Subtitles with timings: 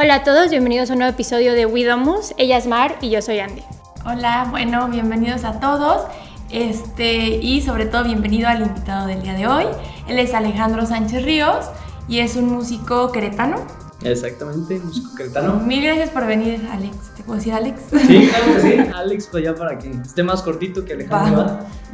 [0.00, 2.32] Hola a todos, bienvenidos a un nuevo episodio de Widomus.
[2.36, 3.64] Ella es Mar y yo soy Andy.
[4.06, 6.06] Hola, bueno, bienvenidos a todos.
[6.50, 9.64] Este, y sobre todo bienvenido al invitado del día de hoy.
[10.06, 11.66] Él es Alejandro Sánchez Ríos
[12.06, 13.56] y es un músico queretano.
[14.04, 15.54] Exactamente, músico queretano.
[15.54, 16.96] Mil gracias por venir, Alex.
[17.16, 17.80] ¿Te puedo decir Alex?
[17.90, 18.90] Sí, claro que sí.
[18.94, 21.44] Alex, pues ya para que esté más cortito que Alejandro.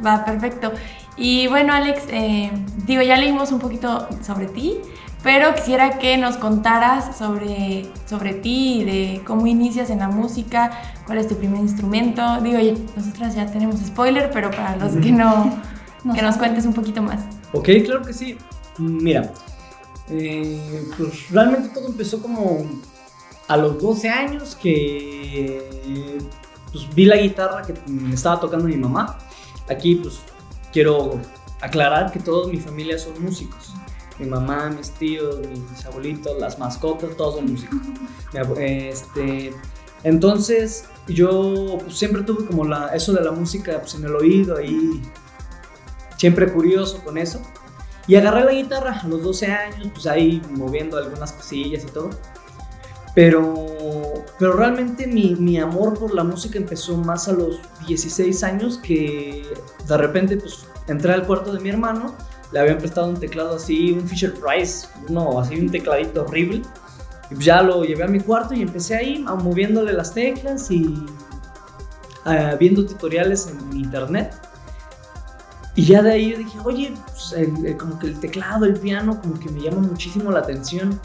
[0.05, 0.71] Va, va perfecto.
[1.17, 2.51] Y bueno, Alex, eh,
[2.85, 4.79] digo, ya leímos un poquito sobre ti,
[5.25, 11.17] pero quisiera que nos contaras sobre, sobre ti, de cómo inicias en la música, cuál
[11.17, 12.21] es tu primer instrumento.
[12.43, 12.59] Digo,
[12.95, 15.51] nosotras ya tenemos spoiler, pero para los que no,
[16.13, 17.23] que nos cuentes un poquito más.
[17.53, 18.37] Ok, claro que sí.
[18.77, 19.33] Mira,
[20.11, 22.63] eh, pues realmente todo empezó como
[23.47, 26.19] a los 12 años que
[26.71, 29.17] pues, vi la guitarra que me estaba tocando mi mamá.
[29.71, 30.19] Aquí pues
[30.71, 31.19] quiero
[31.61, 33.73] aclarar que toda mi familia son músicos
[34.19, 37.79] mi mamá, mis tíos, mis abuelitos, las mascotas, todos son músicos.
[38.59, 39.53] Este,
[40.03, 44.61] entonces yo pues, siempre tuve como la, eso de la música pues, en el oído
[44.61, 45.01] y
[46.17, 47.41] siempre curioso con eso.
[48.07, 52.11] Y agarré la guitarra a los 12 años, pues ahí moviendo algunas cosillas y todo.
[53.15, 53.55] Pero,
[54.37, 59.47] pero realmente mi, mi, amor por la música empezó más a los 16 años que
[59.87, 62.13] de repente pues entré al cuarto de mi hermano
[62.55, 66.61] le habían prestado un teclado así, un Fisher Price, no, así un tecladito horrible.
[67.29, 70.85] Y pues ya lo llevé a mi cuarto y empecé ahí moviéndole las teclas y
[72.25, 74.33] uh, viendo tutoriales en internet.
[75.75, 77.35] Y ya de ahí yo dije, oye, pues,
[77.77, 80.97] como que el teclado, el piano, como que me llama muchísimo la atención.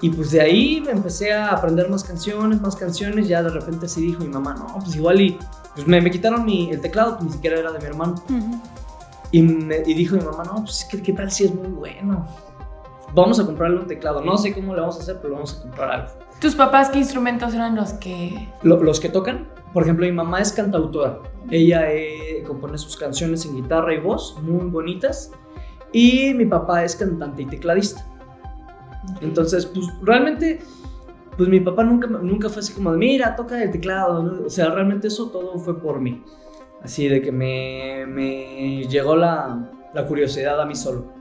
[0.00, 3.28] Y pues de ahí me empecé a aprender más canciones, más canciones.
[3.28, 5.38] Ya de repente así dijo mi mamá, no, pues igual y
[5.74, 8.14] pues me, me quitaron mi, el teclado, que ni siquiera era de mi hermano.
[9.32, 12.26] Y, me, y dijo mi mamá, no, pues ¿qué, qué tal si es muy bueno.
[13.14, 14.22] Vamos a comprarle un teclado.
[14.22, 16.12] No sé cómo le vamos a hacer, pero vamos a comprar algo.
[16.40, 18.48] ¿Tus papás qué instrumentos eran los que...?
[18.62, 19.48] los que tocan.
[19.72, 21.20] Por ejemplo, mi mamá es cantautora.
[21.50, 25.30] Ella eh, compone sus canciones en guitarra y voz, muy bonitas.
[25.92, 28.06] Y mi papá es cantante y tecladista.
[29.20, 30.60] Entonces, pues realmente,
[31.36, 34.44] pues mi papá nunca, nunca fue así como mira, toca el teclado.
[34.46, 36.22] O sea, realmente eso todo fue por mí.
[36.84, 41.12] Así de que me, llegó la, la, curiosidad a mí solo.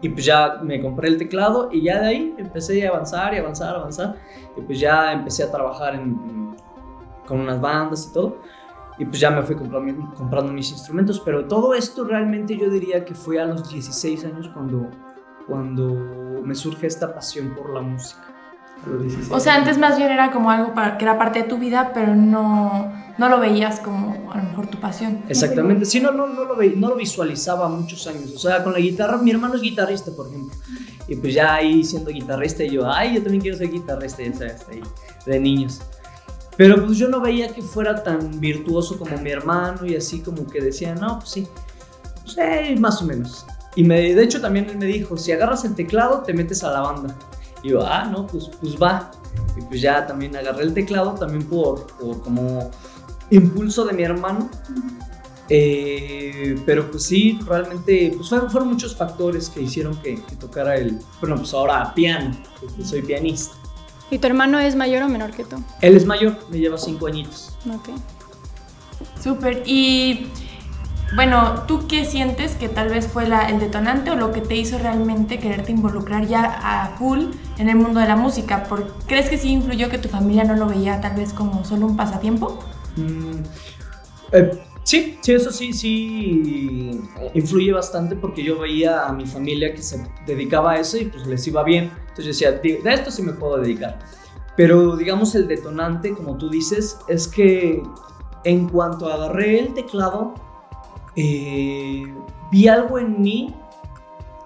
[0.00, 3.38] Y pues ya me compré el teclado y ya de ahí empecé a avanzar y
[3.38, 4.16] avanzar, avanzar.
[4.56, 6.56] Y pues ya empecé a trabajar en,
[7.26, 8.38] con unas bandas y todo.
[8.98, 11.20] Y pues ya me fui comprando, comprando mis instrumentos.
[11.20, 14.90] Pero todo esto realmente yo diría que fue a los 16 años cuando,
[15.46, 15.94] cuando
[16.42, 18.33] me surge esta pasión por la música.
[19.30, 21.92] O sea, antes más bien era como algo para, que era parte de tu vida,
[21.94, 25.22] pero no, no lo veías como a lo mejor tu pasión.
[25.28, 28.32] Exactamente, sí, no, no, no, lo, no lo visualizaba muchos años.
[28.34, 30.54] O sea, con la guitarra, mi hermano es guitarrista, por ejemplo.
[31.06, 34.66] Y pues ya ahí siendo guitarrista, yo, ay, yo también quiero ser guitarrista, ya sabes,
[34.70, 34.82] ahí,
[35.26, 35.80] de niños.
[36.56, 40.46] Pero pues yo no veía que fuera tan virtuoso como mi hermano y así como
[40.46, 41.48] que decía, no, pues sí,
[42.22, 43.44] pues, más o menos.
[43.76, 46.70] Y me, de hecho también él me dijo, si agarras el teclado, te metes a
[46.70, 47.16] la banda.
[47.64, 49.10] Y yo, ah, no, pues, pues va.
[49.56, 52.70] Y pues ya también agarré el teclado, también por, por como
[53.30, 54.48] impulso de mi hermano.
[55.48, 60.98] Eh, pero pues sí, realmente pues fueron, fueron, muchos factores que hicieron que, tocara el,
[61.20, 63.54] bueno, pues ahora piano, porque soy pianista.
[64.10, 65.56] ¿Y tu hermano es mayor o menor que tú?
[65.80, 67.56] Él es mayor, me lleva cinco añitos.
[67.68, 67.90] Ok.
[69.22, 69.62] Súper.
[69.66, 70.28] Y
[71.14, 74.56] bueno, ¿tú qué sientes que tal vez fue la, el detonante o lo que te
[74.56, 77.26] hizo realmente quererte involucrar ya a full
[77.58, 78.66] en el mundo de la música?
[79.06, 81.96] ¿Crees que sí influyó que tu familia no lo veía tal vez como solo un
[81.96, 82.58] pasatiempo?
[82.96, 83.42] Mm,
[84.32, 84.50] eh,
[84.82, 87.00] sí, sí, eso sí, sí
[87.34, 91.26] influye bastante porque yo veía a mi familia que se dedicaba a eso y pues
[91.26, 91.92] les iba bien.
[92.08, 93.98] Entonces yo decía, de esto sí me puedo dedicar.
[94.56, 97.82] Pero digamos el detonante, como tú dices, es que
[98.44, 100.34] en cuanto agarré el teclado,
[101.16, 102.02] eh,
[102.50, 103.54] vi algo en mí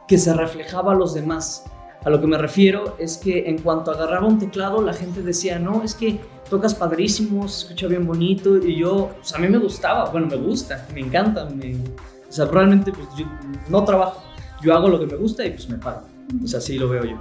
[0.06, 1.64] que se reflejaba a los demás.
[2.04, 5.58] A lo que me refiero es que en cuanto agarraba un teclado, la gente decía,
[5.58, 8.56] no, es que tocas padrísimo, se escucha bien bonito.
[8.56, 11.44] Y yo, pues a mí me gustaba, bueno, me gusta, me encanta.
[11.46, 13.26] Me, o sea, realmente pues, yo
[13.68, 14.22] no trabajo,
[14.62, 16.02] yo hago lo que me gusta y pues me pago.
[16.42, 17.16] O sea, así lo veo yo.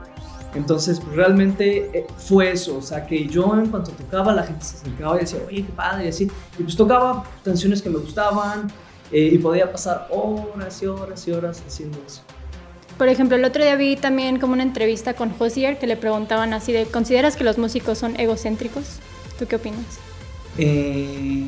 [0.55, 4.63] Entonces, pues realmente eh, fue eso, o sea, que yo en cuanto tocaba, la gente
[4.63, 6.31] se acercaba y decía, oye, qué padre, y así.
[6.57, 8.71] Y pues tocaba canciones que me gustaban,
[9.11, 12.21] eh, y podía pasar horas y horas y horas haciendo eso.
[12.97, 16.53] Por ejemplo, el otro día vi también como una entrevista con Josier que le preguntaban
[16.53, 18.99] así de, ¿consideras que los músicos son egocéntricos?
[19.37, 19.99] ¿Tú qué opinas?
[20.57, 21.45] Eh,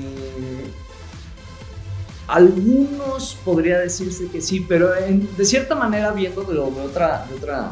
[2.27, 7.71] algunos podría decirse que sí, pero de cierta manera viendo de, otra, de otra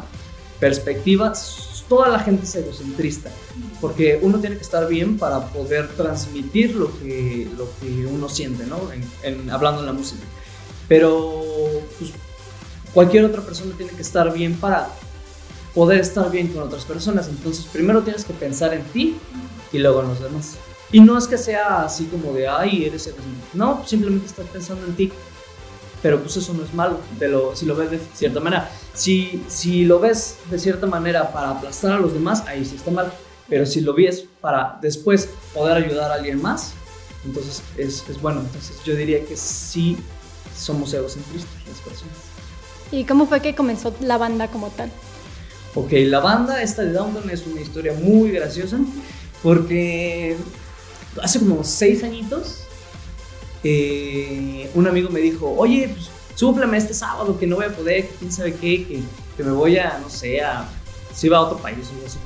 [0.58, 1.32] perspectiva,
[1.88, 3.30] toda la gente es egocentrista,
[3.80, 8.66] porque uno tiene que estar bien para poder transmitir lo que, lo que uno siente,
[8.66, 8.78] ¿no?
[9.22, 10.22] En, hablando en la música.
[10.86, 11.42] Pero
[11.98, 12.12] pues,
[12.92, 14.88] cualquier otra persona tiene que estar bien para
[15.74, 17.28] poder estar bien con otras personas.
[17.28, 19.16] Entonces, primero tienes que pensar en ti
[19.72, 20.56] y luego en los demás.
[20.90, 23.48] Y no es que sea así como de, ay, eres egocentrista.
[23.54, 25.12] No, simplemente estás pensando en ti
[26.02, 28.70] pero pues eso no es malo, de lo, si lo ves de cierta manera.
[28.94, 32.90] Si, si lo ves de cierta manera para aplastar a los demás, ahí sí está
[32.90, 33.12] mal.
[33.48, 36.72] Pero si lo ves para después poder ayudar a alguien más,
[37.24, 38.40] entonces es, es bueno.
[38.40, 39.96] Entonces yo diría que sí
[40.56, 42.14] somos egocentristas las personas.
[42.90, 44.90] ¿Y cómo fue que comenzó la banda como tal?
[45.74, 48.78] Ok, la banda esta de Downtown es una historia muy graciosa
[49.42, 50.36] porque
[51.22, 52.62] hace como seis añitos
[53.64, 58.08] eh, un amigo me dijo, oye, pues súplame este sábado que no voy a poder,
[58.18, 59.02] quién sabe qué,
[59.36, 60.68] que, me voy a, no sé, a,
[61.14, 62.18] si va a otro país o algo así.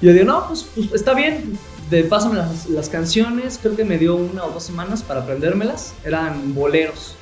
[0.00, 1.58] Y yo digo, no, pues, pues está bien,
[1.90, 5.94] de, pásame las, las, canciones, creo que me dio una o dos semanas para aprendérmelas,
[6.04, 7.14] eran boleros,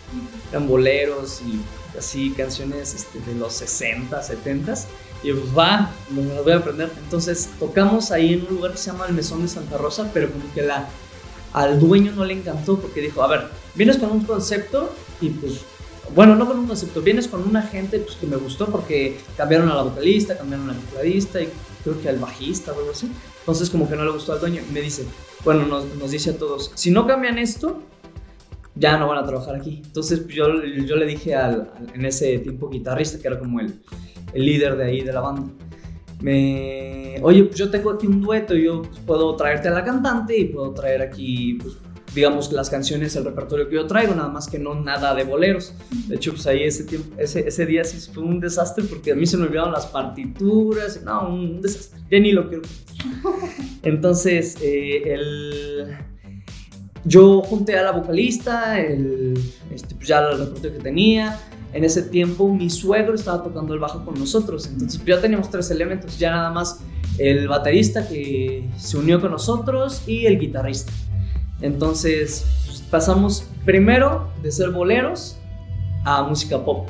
[0.50, 1.60] eran boleros y
[1.98, 4.74] así canciones este, de los 60, 70.
[5.22, 6.90] Y yo, pues va, me las voy a aprender.
[7.04, 10.30] Entonces tocamos ahí en un lugar que se llama el Mesón de Santa Rosa, pero
[10.30, 10.88] como que la,
[11.52, 15.60] al dueño no le encantó porque dijo, a ver, vienes con un concepto y pues,
[16.14, 19.68] bueno, no con un concepto, vienes con una gente pues, que me gustó porque cambiaron
[19.68, 21.48] a la vocalista, cambiaron al tecladista y
[21.84, 23.10] creo que al bajista o algo así.
[23.40, 25.04] Entonces como que no le gustó al dueño me dice,
[25.44, 27.82] bueno, nos, nos dice a todos, si no cambian esto,
[28.74, 29.82] ya no van a trabajar aquí.
[29.84, 33.80] Entonces pues, yo, yo le dije al, en ese tiempo guitarrista, que era como el,
[34.32, 35.50] el líder de ahí de la banda,
[36.20, 40.46] me, oye, pues yo tengo aquí un dueto, yo puedo traerte a la cantante y
[40.46, 41.76] puedo traer aquí, pues,
[42.14, 45.74] digamos, las canciones, el repertorio que yo traigo, nada más que no nada de boleros.
[46.08, 49.14] De hecho, pues ahí ese, tiempo, ese, ese día sí fue un desastre porque a
[49.14, 52.62] mí se me olvidaron las partituras, no, un desastre, ya ni lo quiero.
[53.82, 55.96] Entonces, eh, el,
[57.04, 59.34] yo junté a la vocalista, el,
[59.70, 61.38] este, pues ya el repertorio que tenía,
[61.72, 65.70] en ese tiempo mi suegro estaba tocando el bajo con nosotros, entonces ya teníamos tres
[65.70, 66.80] elementos, ya nada más
[67.18, 70.92] el baterista que se unió con nosotros y el guitarrista.
[71.60, 75.36] Entonces pues, pasamos primero de ser boleros
[76.04, 76.88] a música pop.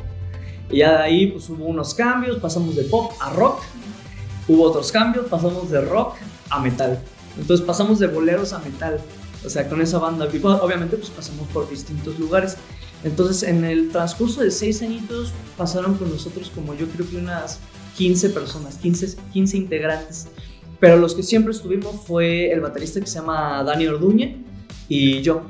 [0.71, 3.61] Y ya de ahí pues hubo unos cambios, pasamos de pop a rock,
[4.47, 6.15] hubo otros cambios, pasamos de rock
[6.49, 7.00] a metal.
[7.38, 9.00] Entonces pasamos de boleros a metal.
[9.44, 12.56] O sea, con esa banda, obviamente pues pasamos por distintos lugares.
[13.05, 17.61] Entonces, en el transcurso de seis añitos pasaron con nosotros como yo creo que unas
[17.97, 20.29] 15 personas, 15, 15 integrantes.
[20.79, 24.44] Pero los que siempre estuvimos fue el baterista que se llama Dani Orduñe
[24.88, 25.43] y yo.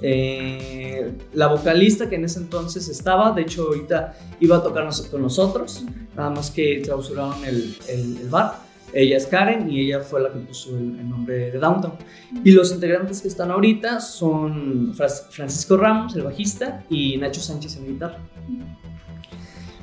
[0.00, 5.22] Eh, la vocalista que en ese entonces estaba, de hecho ahorita iba a tocar con
[5.22, 5.84] nosotros,
[6.16, 8.67] nada más que clausuraron el, el bar.
[8.92, 11.94] Ella es Karen y ella fue la que puso el, nombre de Downtown.
[12.42, 17.86] Y los integrantes que están ahorita son Francisco Ramos, el bajista, y Nacho Sánchez en
[17.88, 18.18] guitarra.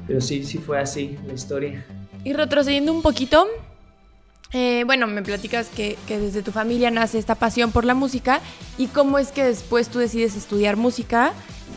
[0.08, 1.86] Pero sí, sí fue así la historia.
[2.24, 3.46] Y retrocediendo un poquito,
[4.52, 8.42] eh, bueno, me platicas que, que, desde tu familia nace esta pasión por la música
[8.78, 11.34] y cómo es que después tú decides estudiar música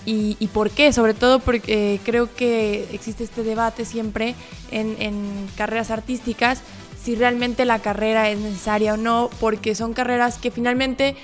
[0.07, 4.35] y, y por qué, sobre todo porque creo que existe este debate siempre
[4.71, 5.27] en
[5.57, 6.63] carreras artísticas
[7.09, 11.17] si realmente la carrera es necesaria o no, porque son carreras que finalmente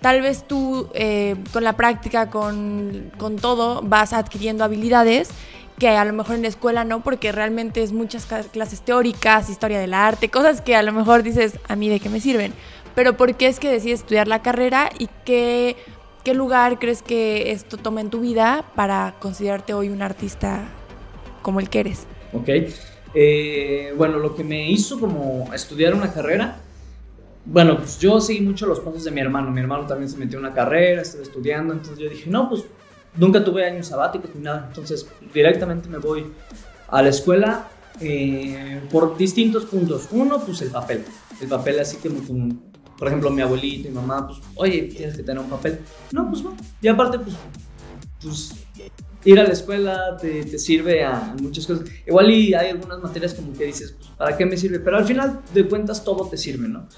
[0.00, 5.30] tal vez tú eh, con la práctica, con, con, todo, vas adquiriendo habilidades
[5.78, 9.78] que a lo mejor en la escuela no, porque realmente es muchas clases teóricas, historia
[9.78, 12.52] del arte, cosas que a lo mejor dices, a mí de qué me sirven.
[12.96, 15.76] Pero ¿por qué es que decides estudiar la carrera y qué,
[16.24, 20.62] qué lugar crees que esto toma en tu vida para considerarte hoy un artista
[21.42, 22.08] como el que eres?
[22.32, 22.48] Ok.
[23.14, 26.60] Eh, bueno, lo que me hizo como estudiar una carrera,
[27.44, 29.50] bueno, pues yo seguí mucho los pasos de mi hermano.
[29.50, 32.64] Mi hermano también se metió en una carrera, estuve estudiando, entonces yo dije, no, pues
[33.16, 36.26] nunca tuve años sabáticos ni nada, entonces directamente me voy
[36.88, 37.68] a la escuela
[38.00, 40.08] eh, por distintos puntos.
[40.10, 41.04] Uno, pues el papel.
[41.40, 42.20] El papel así como,
[42.98, 45.80] por ejemplo, mi abuelito y mamá, pues, oye, tienes que tener un papel.
[46.12, 46.56] No, pues no.
[46.80, 47.36] Y aparte, pues,
[48.22, 48.52] pues
[49.24, 51.88] ir a la escuela te, te, sirve a muchas cosas.
[52.06, 54.80] Igual y hay algunas materias como que dices, pues, ¿para qué me sirve?
[54.80, 56.88] Pero al final de cuentas todo te sirve, ¿no?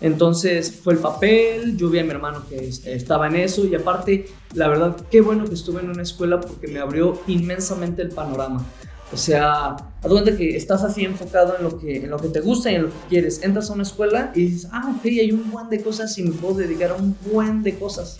[0.00, 4.26] Entonces fue el papel, yo vi a mi hermano que estaba en eso y aparte,
[4.54, 8.66] la verdad, qué bueno que estuve en una escuela porque me abrió inmensamente el panorama.
[9.12, 12.40] O sea, a cuenta que estás así enfocado en lo, que, en lo que te
[12.40, 13.42] gusta y en lo que quieres.
[13.42, 16.32] Entras a una escuela y dices, ah, ok, hay un buen de cosas y me
[16.32, 18.18] puedo dedicar a un buen de cosas.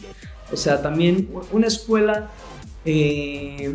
[0.53, 2.31] O sea, también una escuela
[2.85, 3.75] eh,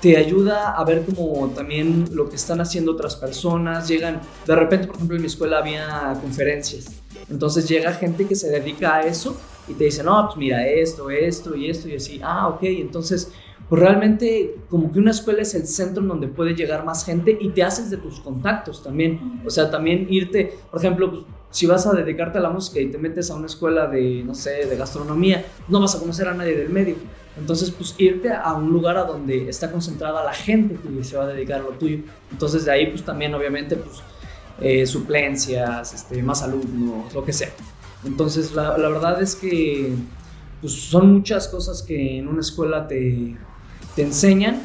[0.00, 4.86] te ayuda a ver como también lo que están haciendo otras personas, llegan, de repente,
[4.86, 6.86] por ejemplo, en mi escuela había conferencias,
[7.30, 9.36] entonces llega gente que se dedica a eso
[9.66, 13.32] y te dice, no, pues mira esto, esto y esto y así, ah, ok, entonces
[13.68, 17.36] pues realmente como que una escuela es el centro en donde puede llegar más gente
[17.40, 19.40] y te haces de tus contactos también.
[19.44, 22.90] O sea, también irte, por ejemplo, pues, si vas a dedicarte a la música y
[22.90, 26.34] te metes a una escuela de, no sé, de gastronomía, no vas a conocer a
[26.34, 26.96] nadie del medio.
[27.36, 31.24] Entonces, pues irte a un lugar a donde está concentrada la gente que se va
[31.24, 31.98] a dedicar a lo tuyo.
[32.30, 34.02] Entonces, de ahí, pues también, obviamente, pues
[34.60, 37.50] eh, suplencias, este, más alumnos, lo que sea.
[38.04, 39.94] Entonces, la, la verdad es que
[40.60, 43.36] pues, son muchas cosas que en una escuela te,
[43.96, 44.62] te enseñan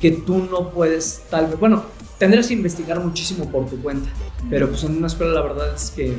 [0.00, 1.84] que tú no puedes, tal vez, bueno,
[2.18, 4.08] tendrás que investigar muchísimo por tu cuenta,
[4.50, 6.16] pero pues en una escuela la verdad es que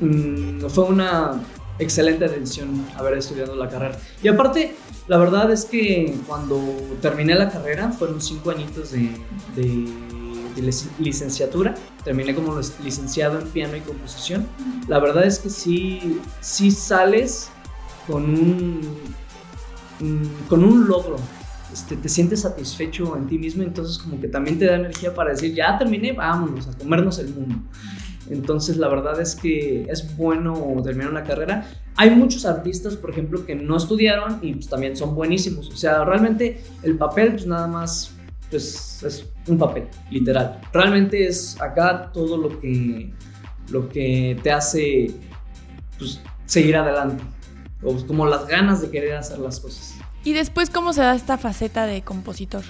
[0.00, 1.40] mm, fue una
[1.78, 3.98] excelente decisión haber estudiado la carrera.
[4.22, 4.74] Y aparte,
[5.08, 6.58] la verdad es que cuando
[7.00, 9.10] terminé la carrera, fueron cinco añitos de,
[9.54, 9.88] de,
[10.54, 14.46] de licenciatura, terminé como licenciado en piano y composición.
[14.88, 17.50] La verdad es que sí, sí sales
[18.06, 19.16] con un
[20.48, 21.16] con un logro,
[21.72, 25.30] este, te sientes satisfecho en ti mismo, entonces como que también te da energía para
[25.30, 27.56] decir, ya terminé, vámonos a comernos el mundo.
[28.30, 31.68] Entonces la verdad es que es bueno terminar una carrera.
[31.96, 35.68] Hay muchos artistas, por ejemplo, que no estudiaron y pues también son buenísimos.
[35.68, 38.12] O sea, realmente el papel pues nada más
[38.50, 40.60] pues es un papel, literal.
[40.72, 43.12] Realmente es acá todo lo que,
[43.70, 45.10] lo que te hace
[45.98, 47.22] pues, seguir adelante
[47.82, 49.94] o como las ganas de querer hacer las cosas.
[50.24, 52.64] ¿Y después cómo se da esta faceta de compositor?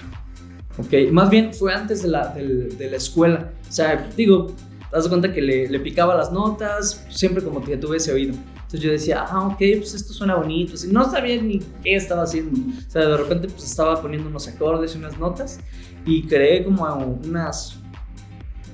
[0.77, 3.51] Ok, más bien fue antes de la, de, la escuela.
[3.67, 4.53] O sea, digo,
[4.89, 8.35] te das cuenta que le, le, picaba las notas, siempre como que tuve ese oído.
[8.67, 10.73] Entonces yo decía, ah, ok, pues esto suena bonito.
[10.91, 12.59] no sabía ni qué estaba haciendo.
[12.59, 15.59] O sea, de repente pues estaba poniendo unos acordes y unas notas
[16.05, 16.85] y creé como
[17.23, 17.79] unas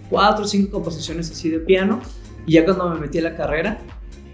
[0.09, 2.01] cuatro o cinco composiciones así de piano.
[2.45, 3.79] Y ya cuando me metí a la carrera,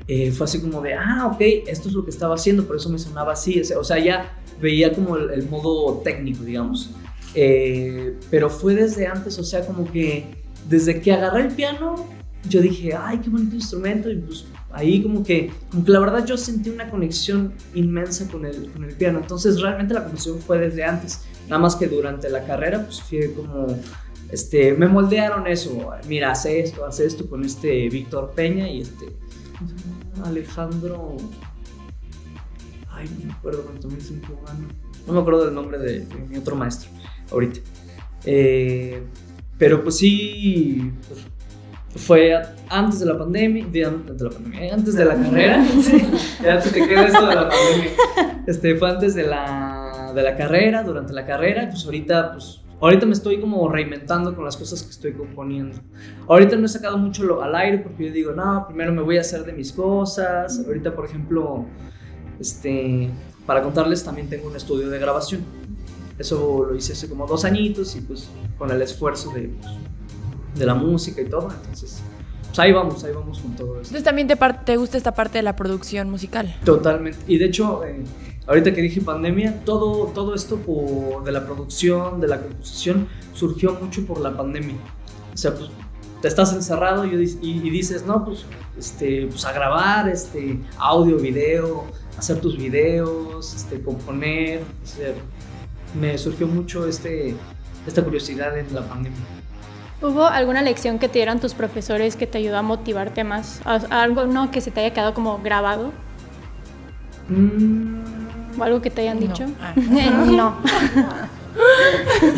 [0.07, 2.89] eh, fue así como de, ah, ok, esto es lo que estaba haciendo, por eso
[2.89, 3.61] me sonaba así.
[3.77, 6.91] O sea, ya veía como el, modo técnico, digamos.
[7.35, 10.25] Eh, pero fue desde antes, o sea, como que
[10.67, 12.07] desde que agarré el piano,
[12.47, 14.09] yo dije, ay, qué bonito instrumento.
[14.09, 18.45] Y pues ahí como que, como que la verdad yo sentí una conexión inmensa con
[18.45, 19.19] el, con el piano.
[19.19, 21.21] Entonces realmente la conexión fue desde antes.
[21.47, 23.67] Nada más que durante la carrera, pues fue como,
[24.31, 25.91] este, me moldearon eso.
[26.07, 29.07] Mira, hace esto, hace esto con este Víctor Peña y este
[30.23, 31.17] Alejandro.
[32.89, 34.67] Ay, no me acuerdo cuando también es un cubano.
[35.07, 36.89] No me acuerdo del nombre de, mi otro maestro
[37.31, 37.59] ahorita.
[38.25, 39.01] Eh,
[39.59, 45.05] pero pues sí, pues, fue antes de la pandemia, antes de la pandemia, antes de
[45.05, 45.63] la carrera.
[46.43, 47.91] ya te queda esto de la pandemia.
[48.47, 53.05] Este, fue antes de la, de la carrera, durante la carrera, pues ahorita pues Ahorita
[53.05, 55.77] me estoy como reinventando con las cosas que estoy componiendo.
[56.29, 59.21] Ahorita no he sacado mucho al aire porque yo digo, no, primero me voy a
[59.21, 60.63] hacer de mis cosas.
[60.65, 61.65] Ahorita, por ejemplo,
[62.39, 63.09] este,
[63.45, 65.43] para contarles, también tengo un estudio de grabación.
[66.19, 69.51] Eso lo hice hace como dos añitos y pues con el esfuerzo de,
[70.55, 71.49] de la música y todo.
[71.49, 72.01] Entonces,
[72.45, 73.95] pues ahí vamos, ahí vamos con todo eso.
[73.95, 76.55] Entonces también te, te gusta esta parte de la producción musical.
[76.63, 77.19] Totalmente.
[77.27, 77.83] Y de hecho...
[77.85, 78.03] Eh,
[78.49, 83.73] ahorita que dije pandemia, todo, todo esto por, de la producción, de la composición, surgió
[83.79, 84.75] mucho por la pandemia.
[85.31, 85.69] O sea, pues
[86.21, 88.45] te estás encerrado y, y, dices, no, pues,
[88.77, 91.85] este, pues a grabar este, audio, video,
[92.17, 94.61] hacer tus videos, este, componer.
[95.99, 97.35] Me surgió mucho este,
[97.87, 99.19] esta curiosidad en la pandemia.
[100.01, 103.61] ¿Hubo alguna lección que te dieran tus profesores que te ayudó a motivarte más?
[103.65, 105.91] ¿Algo no, que se te haya quedado como grabado?
[107.27, 107.99] Mm,
[108.57, 109.45] ¿O algo que te hayan dicho?
[109.75, 110.55] No.
[110.65, 111.27] Ah.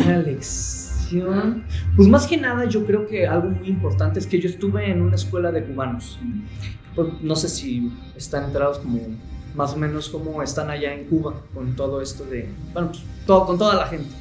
[0.04, 1.64] Una lección.
[1.94, 5.02] Pues más que nada, yo creo que algo muy importante es que yo estuve en
[5.02, 6.18] una escuela de cubanos.
[6.94, 8.98] Pues, no sé si están enterados como
[9.54, 13.46] más o menos como están allá en Cuba con todo esto de, bueno, pues, todo,
[13.46, 14.14] con toda la gente.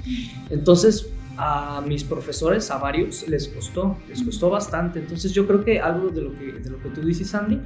[0.49, 1.07] Entonces,
[1.37, 4.99] a mis profesores, a varios, les costó, les costó bastante.
[4.99, 7.59] Entonces, yo creo que algo de lo que, de lo que tú dices, Andy,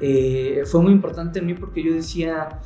[0.00, 2.60] eh, fue muy importante en mí porque yo decía,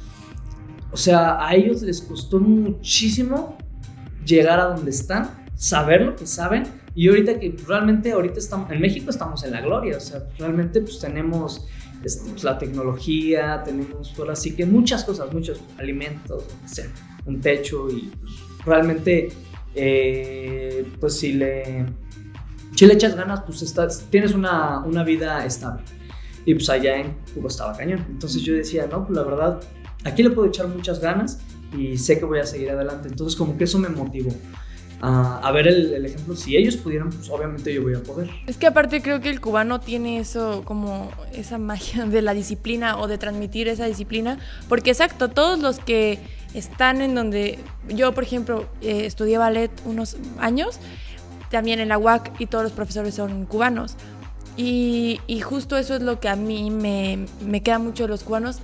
[0.91, 3.59] o sea, a ellos les costó muchísimo
[4.25, 6.65] llegar a donde están, saber lo que saben.
[6.95, 10.81] Y ahorita que realmente, ahorita estamos, en México estamos en la gloria, o sea, realmente
[10.81, 11.67] pues tenemos
[12.05, 16.45] este, pues, la tecnología, tenemos por así que muchas cosas, muchos alimentos,
[17.27, 19.29] un techo y pues, realmente,
[19.75, 21.87] eh, pues si le,
[22.75, 25.83] si le echas ganas, pues estás, tienes una, una vida estable.
[26.45, 28.07] Y pues allá en Cuba estaba cañón.
[28.09, 29.61] Entonces yo decía, no, pues la verdad,
[30.05, 31.41] Aquí le puedo echar muchas ganas
[31.77, 33.09] y sé que voy a seguir adelante.
[33.09, 34.31] Entonces como que eso me motivó.
[35.01, 38.29] A, ver el, ejemplo, si ellos pudieran, pues obviamente yo voy a poder.
[38.47, 42.99] Es que aparte creo que el cubano tiene eso, como esa magia de la disciplina
[42.99, 44.39] o de transmitir esa disciplina,
[44.69, 46.19] porque exacto, todos los que
[46.53, 50.81] están en donde yo, por ejemplo, eh, estudié ballet unos años,
[51.51, 53.95] también en la UAC y todos los profesores son cubanos.
[54.57, 58.59] Y, justo eso es lo que a mí me, me queda mucho de los cubanos.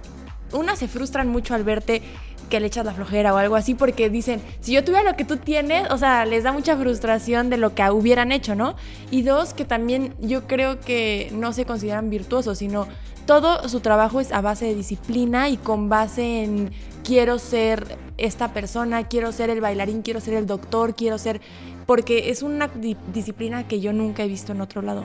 [0.53, 2.03] Una, se frustran mucho al verte
[2.45, 5.25] que le echas la flojera o algo así porque dicen, si yo tuviera lo que
[5.25, 8.75] tú tienes, o sea, les da mucha frustración de lo que hubieran hecho, ¿no?
[9.11, 12.87] Y dos, que también yo creo que no se consideran virtuosos, sino
[13.27, 16.71] todo su trabajo es a base de disciplina y con base en
[17.03, 21.41] quiero ser esta persona, quiero ser el bailarín, quiero ser el doctor, quiero ser...
[21.87, 25.05] porque es una di disciplina que yo nunca he visto en otro lado.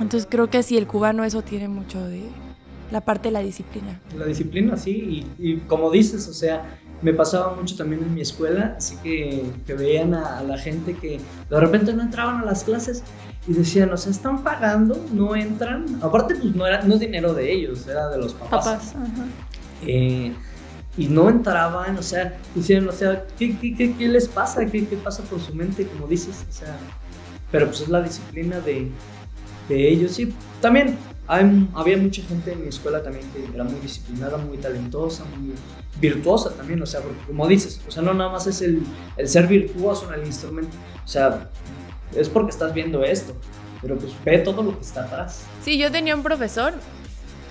[0.00, 2.22] Entonces creo que sí, el cubano eso tiene mucho de
[2.90, 4.00] la parte de la disciplina.
[4.16, 8.22] La disciplina, sí, y, y como dices, o sea, me pasaba mucho también en mi
[8.22, 12.44] escuela, así que, que veían a, a, la gente que de repente no entraban a
[12.44, 13.02] las clases
[13.46, 15.84] y decían, o sea, están pagando, no entran.
[16.02, 18.64] Aparte, pues no, era, no es dinero de ellos, era de los papás.
[18.64, 19.26] Papás, ajá.
[19.86, 20.32] Eh,
[20.98, 24.64] y no entraban, o sea, decían, o sea, ¿qué, qué, qué, qué les pasa?
[24.64, 25.86] ¿Qué, ¿Qué, pasa por su mente?
[25.86, 26.74] Como dices, o sea,
[27.52, 28.90] pero pues es la disciplina de,
[29.68, 30.18] de ellos.
[30.18, 30.96] Y también
[31.28, 35.54] hay, había mucha gente en mi escuela también que era muy disciplinada, muy talentosa, muy
[36.00, 38.82] virtuosa también, o sea, porque como dices, o sea, no nada más es el,
[39.16, 41.50] el ser virtuoso en el instrumento, o sea,
[42.14, 43.34] es porque estás viendo esto,
[43.82, 45.42] pero pues ve todo lo que está atrás.
[45.64, 46.74] Sí, yo tenía un profesor,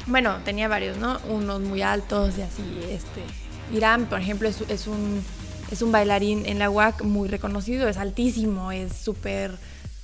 [0.08, 1.20] bueno, tenía varios, ¿no?
[1.30, 3.22] Unos muy altos y así, este,
[3.76, 5.24] Irán, por ejemplo, es, es un,
[5.72, 9.52] es un bailarín en la UAC muy reconocido, es altísimo, es súper,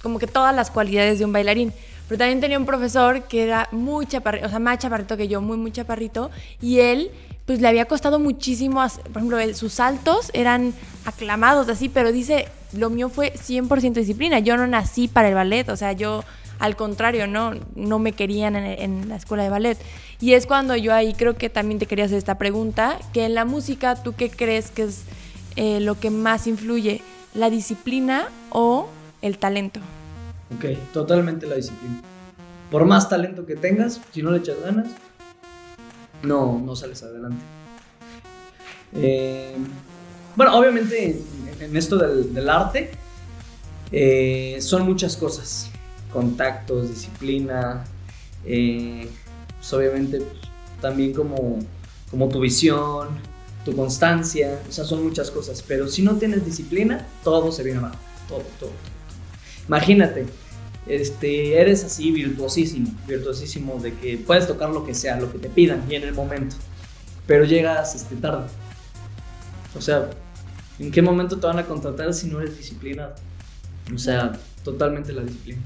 [0.01, 1.73] como que todas las cualidades de un bailarín.
[2.11, 5.39] Pero también tenía un profesor que era muy chaparrito, o sea, más chaparrito que yo,
[5.39, 7.09] muy, muy chaparrito, y él,
[7.45, 10.73] pues le había costado muchísimo, por ejemplo, sus saltos eran
[11.05, 15.69] aclamados así, pero dice, lo mío fue 100% disciplina, yo no nací para el ballet,
[15.69, 16.25] o sea, yo
[16.59, 19.77] al contrario, no, no me querían en, la escuela de ballet.
[20.19, 23.35] Y es cuando yo ahí creo que también te quería hacer esta pregunta, que en
[23.35, 25.03] la música, ¿tú qué crees que es
[25.55, 27.01] eh, lo que más influye?
[27.33, 28.89] ¿La disciplina o
[29.21, 29.79] el talento?
[30.55, 32.01] Ok, totalmente la disciplina.
[32.69, 34.87] Por más talento que tengas, si no le echas ganas,
[36.23, 37.43] no, no sales adelante.
[38.93, 39.55] Eh,
[40.35, 41.21] bueno, obviamente
[41.59, 42.91] en, esto del, arte
[43.91, 45.69] eh, son muchas cosas.
[46.11, 47.85] Contactos, disciplina,
[48.45, 49.09] eh,
[49.57, 50.41] pues obviamente pues,
[50.81, 51.59] también como,
[52.09, 53.09] como tu visión,
[53.63, 55.63] tu constancia, o sea, son muchas cosas.
[55.65, 57.95] Pero si no tienes disciplina, todo se viene abajo.
[58.27, 58.71] Todo, todo.
[59.67, 60.25] Imagínate,
[60.87, 65.49] este, eres así virtuosísimo, virtuosísimo de que puedes tocar lo que sea, lo que te
[65.49, 66.55] pidan y en el momento,
[67.27, 68.47] pero llegas este, tarde.
[69.77, 70.09] O sea,
[70.79, 73.13] ¿en qué momento te van a contratar si no eres disciplinado?
[73.93, 75.61] O sea, totalmente la disciplina.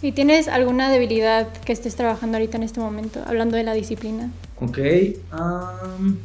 [0.00, 4.30] ¿Y tienes alguna debilidad que estés trabajando ahorita en este momento, hablando de la disciplina?
[4.60, 4.78] Ok.
[5.32, 6.18] Um,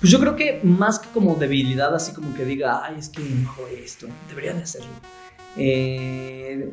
[0.00, 3.20] pues yo creo que más que como debilidad, así como que diga, ay, es que
[3.22, 4.88] no hago esto, debería de hacerlo.
[5.56, 6.72] Eh,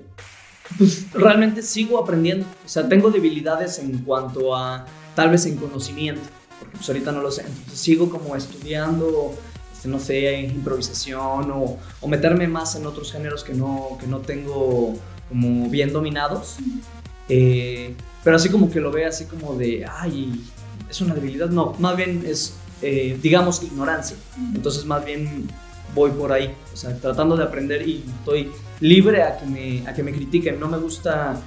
[0.78, 2.46] pues realmente sigo aprendiendo.
[2.66, 4.86] O sea, tengo debilidades en cuanto a
[5.16, 6.22] tal vez en conocimiento,
[6.60, 7.42] porque pues ahorita no lo sé.
[7.42, 9.36] Entonces sigo como estudiando,
[9.74, 14.20] este, no sé, improvisación o, o, meterme más en otros géneros que no, que no
[14.20, 14.94] tengo
[15.30, 16.58] como bien dominados.
[17.30, 20.44] Eh, pero así como que lo ve así como de, ay,
[20.90, 21.50] es una debilidad.
[21.50, 24.18] No, más bien es eh, digamos, ignorancia.
[24.54, 25.48] Entonces más bien
[25.96, 29.94] voy por ahí, o sea, tratando de aprender y estoy libre a que me, a
[29.94, 30.60] que me critiquen.
[30.60, 31.40] No me gusta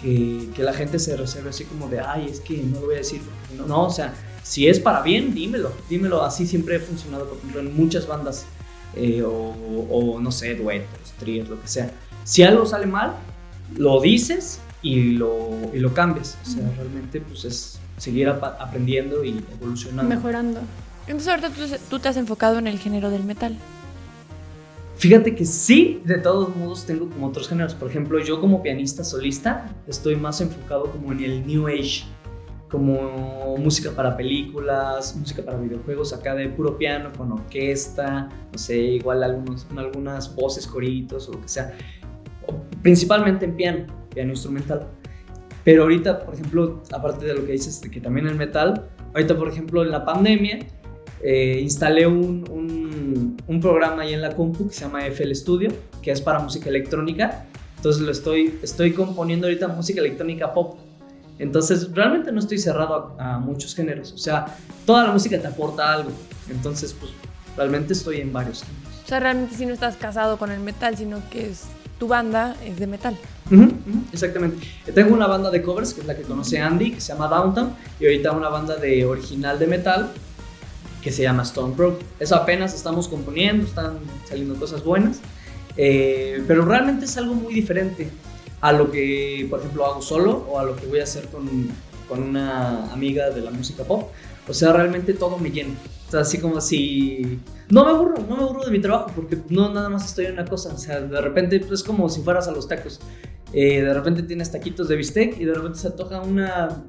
[0.00, 2.94] que, que, la gente se reserve así como de, ay, es que no lo voy
[2.94, 3.20] a decir.
[3.56, 6.22] No, no, o sea, si es para bien, dímelo, dímelo.
[6.22, 8.46] Así siempre he funcionado, por ejemplo, en muchas bandas
[8.96, 11.90] eh, o, o, no sé, duetos, tríos, lo que sea.
[12.24, 13.14] Si algo sale mal,
[13.76, 16.38] lo dices y lo, y lo cambias.
[16.42, 20.14] O sea, realmente pues es seguir aprendiendo y evolucionando.
[20.14, 20.60] Mejorando.
[21.06, 23.56] Entonces ahorita tú, tú, te has enfocado en el género del metal.
[24.96, 27.74] Fíjate que sí, de todos modos tengo como otros géneros.
[27.74, 32.04] Por ejemplo, yo como pianista solista estoy más enfocado como en el New Age,
[32.68, 38.76] como música para películas, música para videojuegos, acá de puro piano, con orquesta, no sé,
[38.76, 41.72] igual algunos, algunas voces, coritos o lo que sea.
[42.82, 44.86] Principalmente en piano, piano instrumental.
[45.64, 49.48] Pero ahorita, por ejemplo, aparte de lo que dices, que también el metal, ahorita, por
[49.48, 50.60] ejemplo, en la pandemia,
[51.22, 56.12] eh, instalé un, un, programa ahí en la compu que se llama FL Studio, que
[56.12, 57.44] es para música electrónica.
[57.76, 60.78] Entonces lo estoy, estoy componiendo ahorita música electrónica pop.
[61.38, 64.12] Entonces, realmente no estoy cerrado a, a, muchos géneros.
[64.12, 66.10] O sea, toda la música te aporta algo.
[66.50, 67.12] Entonces, pues,
[67.56, 69.04] realmente estoy en varios géneros.
[69.04, 71.64] O sea, realmente si no estás casado con el metal, sino que es
[71.98, 73.16] tu banda es de metal.
[74.12, 74.66] Exactamente.
[74.94, 77.72] Tengo una banda de covers, que es la que conoce Andy, que se llama Downtown,
[77.98, 80.10] y ahorita una banda de original de metal,
[81.02, 81.98] que se llama Stone Pro.
[82.18, 85.20] Eso apenas estamos componiendo, están saliendo cosas buenas,
[85.76, 88.10] eh, pero realmente es algo muy diferente
[88.60, 91.48] a lo que, por ejemplo, hago solo o a lo que voy a hacer con,
[92.08, 94.10] con una amiga de la música pop.
[94.48, 95.74] O sea, realmente todo me llena.
[96.08, 97.38] O sea, así como si...
[97.70, 100.32] No me aburro, no me aburro de mi trabajo porque no nada más estoy en
[100.32, 100.72] una cosa.
[100.74, 103.00] O sea, de repente pues, es como si fueras a los tacos.
[103.52, 106.82] Eh, de repente tienes taquitos de bistec y de repente se antoja una,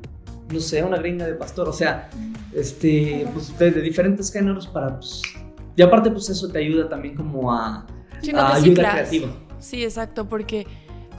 [0.51, 1.67] no sé, una gringa de pastor.
[1.67, 2.10] O sea,
[2.53, 4.95] este, pues, de, de diferentes géneros para...
[4.95, 5.21] Pues,
[5.79, 7.88] y aparte pues eso te ayuda también como a,
[8.21, 9.29] sí, no a ayuda creativa.
[9.60, 10.67] Sí, exacto, porque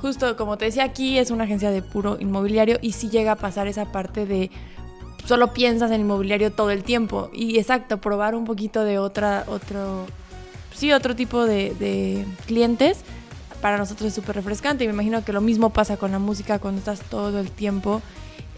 [0.02, 3.36] justo como te decía aquí es una agencia de puro inmobiliario y sí llega a
[3.36, 4.50] pasar esa parte de
[5.26, 7.30] solo piensas en inmobiliario todo el tiempo.
[7.33, 10.06] Y exacto, probar un poquito de otra, otro,
[10.74, 12.98] sí, otro tipo de, de clientes,
[13.61, 14.85] para nosotros es súper refrescante.
[14.85, 18.02] Y me imagino que lo mismo pasa con la música cuando estás todo el tiempo.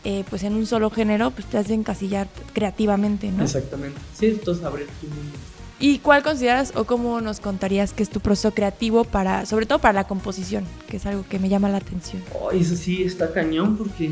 [0.04, 3.44] Eh, pues en un solo género, pues te hace encasillar creativamente, ¿no?
[3.44, 4.00] Exactamente.
[4.18, 5.38] Sí, entonces abrir tu mundo.
[5.78, 9.78] ¿Y cuál consideras o cómo nos contarías que es tu proceso creativo para, sobre todo
[9.80, 12.22] para la composición, que es algo que me llama la atención?
[12.40, 14.10] Oh, eso sí está cañón porque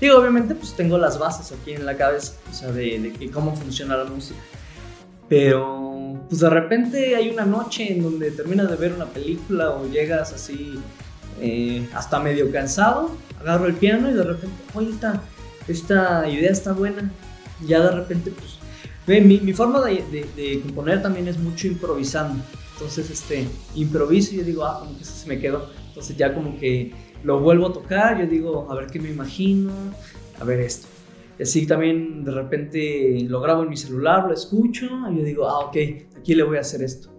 [0.00, 3.54] Digo, obviamente pues tengo las bases aquí en la cabeza, o sea, de, de, cómo
[3.54, 4.40] funciona la música.
[5.28, 9.86] Pero pues de repente hay una noche en donde terminas de ver una película o
[9.88, 10.80] llegas así
[11.40, 13.10] eh, hasta medio cansado,
[13.40, 15.22] agarro el piano y de repente, oye, esta,
[15.68, 17.10] esta idea está buena.
[17.66, 18.58] Ya de repente pues...
[19.06, 22.44] Mi, mi forma de, de, de, componer también es mucho improvisando.
[22.74, 25.68] Entonces, este, improviso y yo digo, ah, como que eso se me quedó.
[25.88, 26.92] Entonces ya como que
[27.24, 29.72] lo vuelvo a tocar, yo digo, a ver qué me imagino,
[30.38, 30.88] a ver esto.
[31.38, 35.48] Y así también de repente lo grabo en mi celular, lo escucho, y yo digo,
[35.48, 35.76] ah, ok,
[36.18, 37.10] aquí le voy a hacer esto.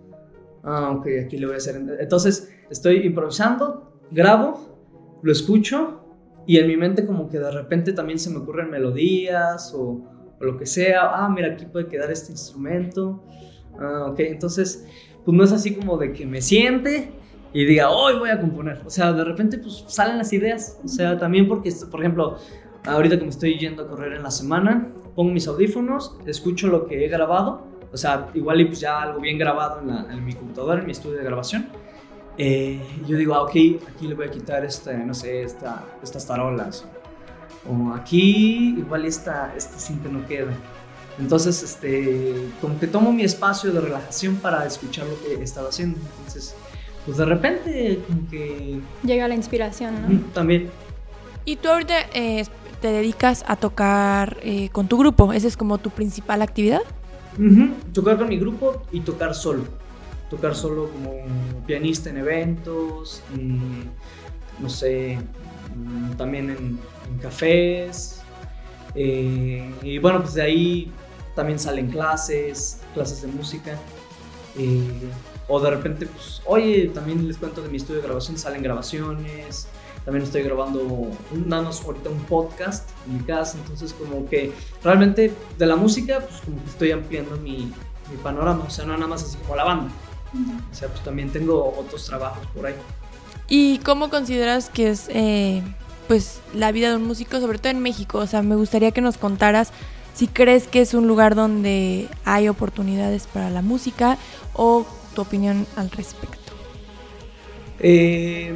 [0.64, 1.82] Ah, ok, aquí le voy a hacer.
[2.00, 6.02] Entonces estoy improvisando, grabo, lo escucho,
[6.46, 10.02] y en mi mente como que de repente también se me ocurren melodías o,
[10.40, 11.12] o lo que sea.
[11.14, 13.24] Ah, mira, aquí puede quedar este instrumento.
[13.80, 14.86] Ah, ok, entonces,
[15.24, 17.12] pues no es así como de que me siente
[17.54, 18.82] y diga, hoy voy a componer.
[18.86, 20.80] O sea, de repente pues salen las ideas.
[20.84, 22.38] O sea, también porque, por ejemplo,
[22.86, 26.86] ahorita que me estoy yendo a correr en la semana, pongo mis audífonos, escucho lo
[26.86, 27.68] que he grabado.
[27.92, 30.86] O sea, igual y pues ya algo bien grabado en, la, en mi computadora, en
[30.86, 31.68] mi estudio de grabación.
[32.38, 33.52] Eh, yo digo, ah, ok,
[33.90, 36.86] aquí le voy a quitar este, no sé, esta, estas tarolas.
[37.70, 40.54] O aquí igual esta, este cinta no queda.
[41.20, 45.68] Entonces, este, como que tomo mi espacio de relajación para escuchar lo que he estado
[45.68, 46.00] haciendo.
[46.18, 46.56] Entonces,
[47.06, 48.80] pues de repente como que...
[49.04, 50.20] Llega la inspiración, ¿no?
[50.34, 50.70] También.
[51.46, 52.46] Y tú ahorita eh,
[52.82, 56.82] te dedicas a tocar eh, con tu grupo, ¿esa es como tu principal actividad?
[57.38, 57.74] Uh -huh.
[57.94, 59.64] Tocar con mi grupo y tocar solo.
[60.30, 61.14] Tocar solo como
[61.66, 63.60] pianista en eventos, y,
[64.62, 65.18] no sé,
[65.76, 68.22] mm, también en, en cafés.
[68.96, 70.92] Eh, y bueno, pues de ahí
[71.36, 73.78] también salen clases, clases de música.
[74.58, 75.12] Eh,
[75.48, 79.68] o de repente, pues, oye, también les cuento de mi estudio de grabación, salen grabaciones.
[80.06, 81.10] También estoy grabando,
[81.46, 83.58] nada más ahorita un podcast en mi casa.
[83.58, 84.52] Entonces, como que
[84.84, 87.72] realmente de la música, pues como que estoy ampliando mi,
[88.10, 88.64] mi panorama.
[88.66, 89.92] O sea, no nada más así como la banda.
[90.72, 92.76] O sea, pues también tengo otros trabajos por ahí.
[93.48, 95.62] ¿Y cómo consideras que es, eh,
[96.08, 98.20] pues, la vida de un músico, sobre todo en México?
[98.20, 99.72] O sea, me gustaría que nos contaras
[100.13, 104.17] si crees que es un lugar donde hay oportunidades para la música
[104.54, 106.54] o tu opinión al respecto.
[107.80, 108.56] Eh,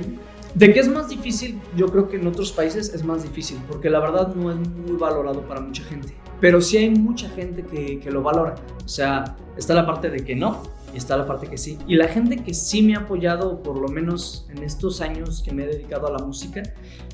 [0.53, 3.89] de qué es más difícil, yo creo que en otros países es más difícil, porque
[3.89, 6.15] la verdad no es muy valorado para mucha gente.
[6.39, 8.55] Pero sí hay mucha gente que, que lo valora.
[8.83, 10.63] O sea, está la parte de que no
[10.93, 11.77] y está la parte que sí.
[11.87, 15.51] Y la gente que sí me ha apoyado, por lo menos en estos años que
[15.51, 16.63] me he dedicado a la música,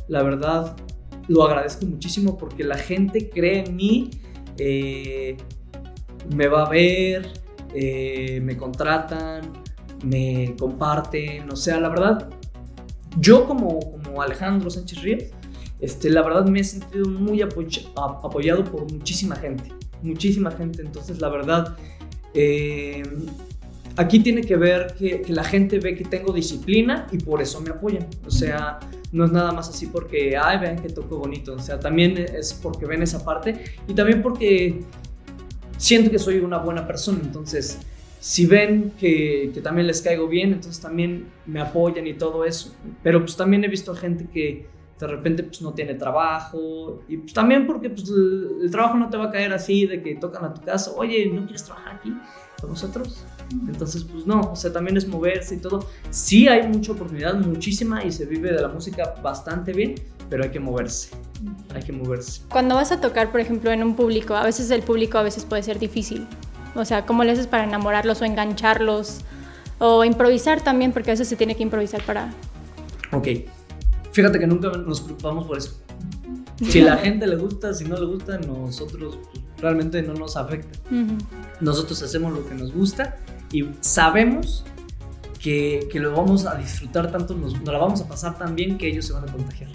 [0.08, 0.76] la verdad
[1.28, 4.12] lo agradezco muchísimo porque la gente cree en mí,
[4.58, 5.38] eh,
[6.36, 7.28] me va a ver,
[7.74, 9.54] eh, me contratan,
[10.04, 12.30] me comparten, o sea, la verdad,
[13.18, 15.24] yo como, como Alejandro Sánchez Ríos,
[15.80, 19.72] este, la verdad me he sentido muy apoy apoyado por muchísima gente,
[20.04, 21.76] muchísima gente, entonces la verdad,
[22.34, 23.04] eh,
[23.98, 27.72] aquí tiene que ver que, la gente ve que tengo disciplina y por eso me
[27.72, 28.80] apoyan, o sea,
[29.12, 32.54] no es nada más así porque, ay, vean que toco bonito, o sea, también es
[32.54, 34.82] porque ven esa parte y también porque
[35.78, 37.80] siento que soy una buena persona, entonces
[38.22, 42.72] si ven que, también les caigo bien, entonces también me apoyan y todo eso.
[43.02, 44.68] Pero pues también he visto gente que
[45.00, 49.10] de repente pues no tiene trabajo y pues también porque pues el, el trabajo no
[49.10, 51.96] te va a caer así de que tocan a tu casa, oye, ¿no quieres trabajar
[51.96, 52.14] aquí
[52.62, 53.26] con nosotros?
[53.68, 55.88] Entonces, pues no, o sea, también es moverse y todo.
[56.10, 59.96] Sí hay mucha oportunidad, muchísima, y se vive de la música bastante bien,
[60.30, 61.10] pero hay que moverse,
[61.74, 62.42] hay que moverse.
[62.50, 65.46] Cuando vas a tocar, por ejemplo, en un público, a veces el público a veces
[65.46, 66.28] puede ser difícil.
[66.76, 69.22] O sea, ¿cómo le haces para enamorarlos o engancharlos?
[69.80, 72.34] O improvisar también, porque a veces se tiene que improvisar para...
[73.12, 73.28] Ok,
[74.12, 75.82] fíjate que nunca nos preocupamos por eso.
[76.70, 79.20] Si la gente le gusta, si no le gusta, nosotros
[79.58, 80.80] realmente no nos afecta.
[80.90, 81.18] Ujú.
[81.60, 83.18] Nosotros hacemos lo que nos gusta
[83.52, 84.64] y sabemos
[85.40, 88.78] que, que lo vamos a disfrutar tanto, nos, nos la vamos a pasar tan bien
[88.78, 89.70] que ellos se van a contagiar.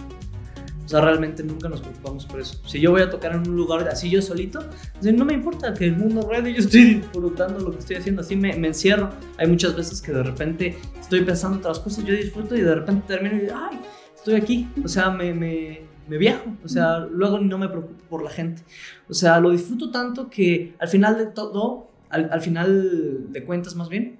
[0.87, 2.61] O sea, realmente nunca nos preocupamos por eso.
[2.65, 4.61] Si yo voy a tocar en un lugar así yo solito,
[5.03, 8.37] no me importa que el mundo ruede, yo estoy disfrutando lo que estoy haciendo, así
[8.37, 9.11] me, me encierro.
[9.37, 13.03] Hay muchas veces que de repente estoy pensando otras cosas, yo disfruto y de repente
[13.09, 13.81] termino y digo, ay,
[14.15, 14.69] estoy aquí.
[14.85, 16.55] O sea, me, me, me viajo.
[16.65, 18.63] O sea, luego no me preocupo por la gente.
[19.09, 23.75] O sea, lo disfruto tanto que al final de todo, al, al final de cuentas
[23.75, 24.19] más bien,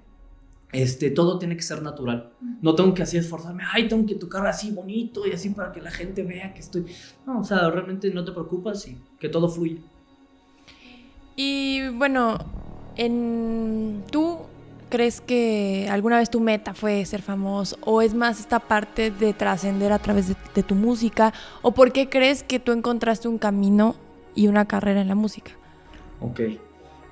[0.73, 2.31] este, todo tiene que ser natural.
[2.61, 5.81] No tengo que así esforzarme, ay, tengo que tocar así bonito y así para que
[5.81, 6.85] la gente vea que estoy...
[7.25, 9.77] No, o sea, realmente no te preocupas y que todo fluye.
[11.35, 12.37] Y bueno,
[12.95, 14.39] en, ¿tú
[14.89, 17.77] crees que alguna vez tu meta fue ser famoso?
[17.81, 21.33] ¿O es más esta parte de trascender a través de, de tu música?
[21.61, 23.95] ¿O por qué crees que tú encontraste un camino
[24.35, 25.51] y una carrera en la música?
[26.19, 26.41] Ok.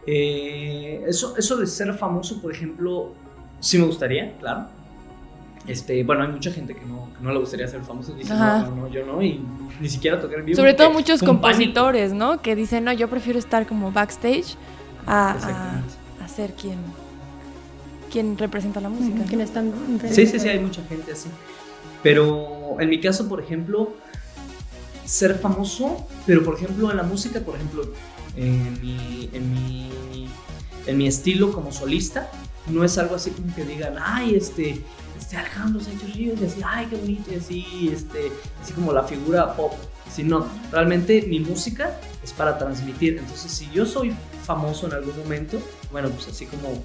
[0.07, 3.13] Eh, eso, eso de ser famoso, por ejemplo,
[3.59, 4.67] sí me gustaría, claro.
[5.67, 8.13] Este, bueno, hay mucha gente que no, que no le gustaría ser famoso.
[8.13, 8.59] Dice, Ajá.
[8.59, 9.41] no, no, no, yo no, y
[9.81, 10.55] ni siquiera tocar en vivo.
[10.55, 11.73] Sobre todo muchos con pánico.
[11.73, 12.41] compositores, ¿no?
[12.41, 14.55] Que dicen, no, yo prefiero estar como backstage
[15.07, 15.93] a, Exactamente.
[16.21, 16.77] a, a ser quien,
[18.11, 19.25] quien representa la música.
[19.25, 19.73] Que no están.
[20.11, 21.29] Sí, sí, sí, hay mucha gente así.
[22.03, 23.95] Pero en mi caso, por ejemplo,
[25.05, 27.83] ser famoso, pero por ejemplo en la música, por ejemplo,
[28.35, 30.27] en mi, en mi,
[30.87, 32.29] en mi estilo como solista,
[32.67, 34.81] no es algo así como que digan, ay, este,
[35.19, 39.03] este Alejandro Sánchez Ríos, y así, ay, qué bonito, y así, este, así como la
[39.03, 39.73] figura pop.
[40.13, 43.17] Sino, realmente mi música es para transmitir.
[43.17, 45.59] Entonces, si yo soy famoso en algún momento,
[45.91, 46.81] bueno, pues así como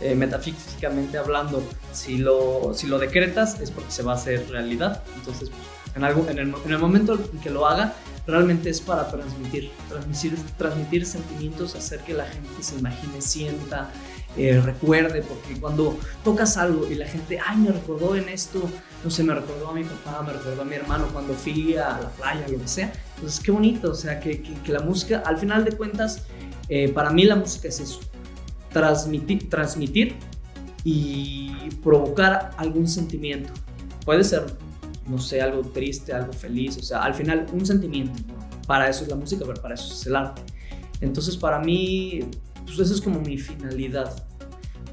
[0.00, 5.02] eh, metafísicamente hablando, si lo, si lo decretas es porque se va a hacer realidad.
[5.16, 5.62] Entonces, pues,
[5.94, 7.94] en, algo, en, el, en el momento en que lo haga,
[8.26, 13.90] realmente es para transmitir, transmitir, transmitir sentimientos, hacer que la gente se imagine, sienta,
[14.36, 18.62] eh, recuerde, porque cuando tocas algo y la gente, ay, me recordó en esto,
[19.02, 21.98] no sé, me recordó a mi papá, me recordó a mi hermano cuando fui a
[22.00, 25.22] la playa, lo que sea, entonces qué bonito, o sea, que, que, que la música,
[25.26, 26.22] al final de cuentas,
[26.68, 28.00] eh, para mí la música es eso,
[28.72, 30.14] transmitir, transmitir
[30.84, 33.52] y provocar algún sentimiento.
[34.04, 34.46] Puede ser,
[35.10, 38.22] no sé, algo triste, algo feliz, o sea, al final un sentimiento.
[38.66, 40.42] Para eso es la música, pero para eso es el arte.
[41.00, 42.20] Entonces, para mí,
[42.64, 44.24] pues esa es como mi finalidad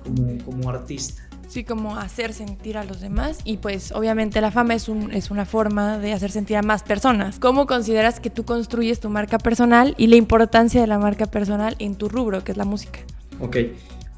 [0.04, 1.28] como, como artista.
[1.48, 5.32] Sí, como hacer sentir a los demás y pues obviamente la fama es, un, es
[5.32, 7.40] una forma de hacer sentir a más personas.
[7.40, 11.76] ¿Cómo consideras que tú construyes tu marca personal y la importancia de la marca personal
[11.80, 13.00] en tu rubro, que es la música?
[13.40, 13.58] Ok.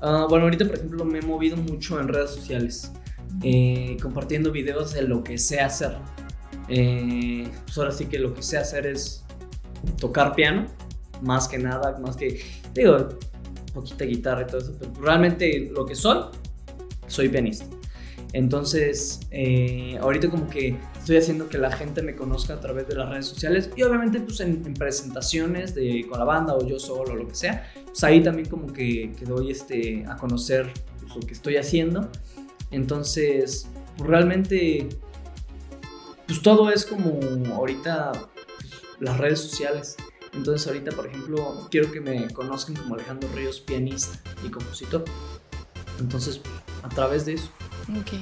[0.02, 2.92] Uh, bueno, ahorita por ejemplo me he movido mucho en redes sociales,
[3.44, 5.98] eh, compartiendo videos de lo que sé hacer.
[6.68, 9.24] Eh, pues ahora sí que lo que sé hacer es
[10.00, 10.68] tocar piano,
[11.22, 12.42] más que nada, más que,
[12.74, 13.10] digo,
[13.74, 16.26] poquita guitarra y todo eso, pero realmente lo que soy,
[17.08, 17.66] soy pianista.
[18.34, 22.96] Entonces, eh, ahorita como que estoy haciendo que la gente me conozca a través de
[22.96, 26.78] las redes sociales y obviamente pues en, en presentaciones de, con la banda o yo
[26.78, 30.72] solo o lo que sea, pues ahí también como que, que doy este, a conocer
[31.00, 32.10] pues, lo que estoy haciendo.
[32.72, 34.90] Entonces, pues realmente,
[36.28, 37.20] pues todo es como
[37.54, 39.96] ahorita pues, las redes sociales.
[40.34, 45.04] Entonces ahorita, por ejemplo, quiero que me conozcan como Alejandro Ríos, pianista y compositor.
[46.00, 46.42] Entonces,
[46.84, 47.50] a través de eso.
[48.00, 48.20] Ok.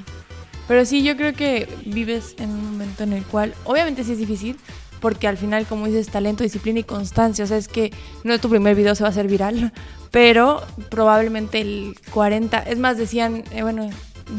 [0.68, 4.18] Pero sí, yo creo que vives en un momento en el cual, obviamente sí es
[4.18, 4.58] difícil,
[5.00, 7.46] porque al final, como dices, talento, disciplina y constancia.
[7.46, 7.92] O sea, es que
[8.24, 9.72] no es tu primer video se va a hacer viral,
[10.12, 13.90] pero probablemente el 40, es más, decían, eh, bueno,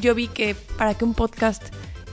[0.00, 1.62] yo vi que para que un podcast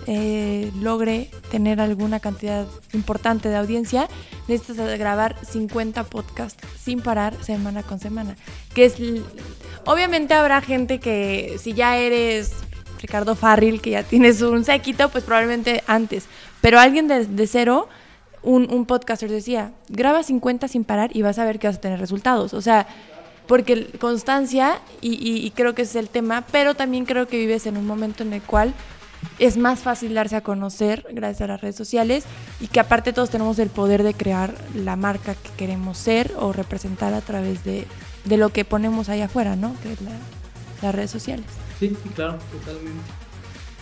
[0.08, 4.08] eh, logre tener alguna cantidad importante de audiencia,
[4.48, 8.36] necesitas grabar 50 podcasts sin parar semana con semana.
[8.76, 8.96] Que es.
[9.86, 12.54] Obviamente habrá gente que, si ya eres
[13.02, 16.26] Ricardo Farril, que ya tienes un séquito, pues probablemente antes.
[16.62, 17.90] Pero alguien de, cero,
[18.44, 21.82] un, un podcaster decía: graba 50 sin parar y vas a ver que vas a
[21.82, 22.54] tener resultados.
[22.54, 22.88] O sea.
[23.48, 27.38] Porque constancia, y, y, y creo que ese es el tema, pero también creo que
[27.38, 28.74] vives en un momento en el cual
[29.40, 32.24] es más fácil darse a conocer gracias a las redes sociales
[32.60, 36.54] y que aparte todos tenemos el poder de crear la marca que queremos ser o
[36.54, 37.86] representar a través de,
[38.24, 39.76] de lo que ponemos ahí afuera, ¿no?
[39.82, 40.00] Que es
[40.82, 41.46] las redes sociales.
[41.80, 43.02] Sí, claro, totalmente.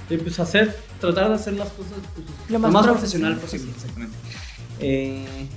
[0.10, 3.72] Y pues hacer, tratar de hacer las cosas pues, lo, más, profesional posible.
[3.72, 4.16] Exactamente.
[4.80, 5.48] Eh,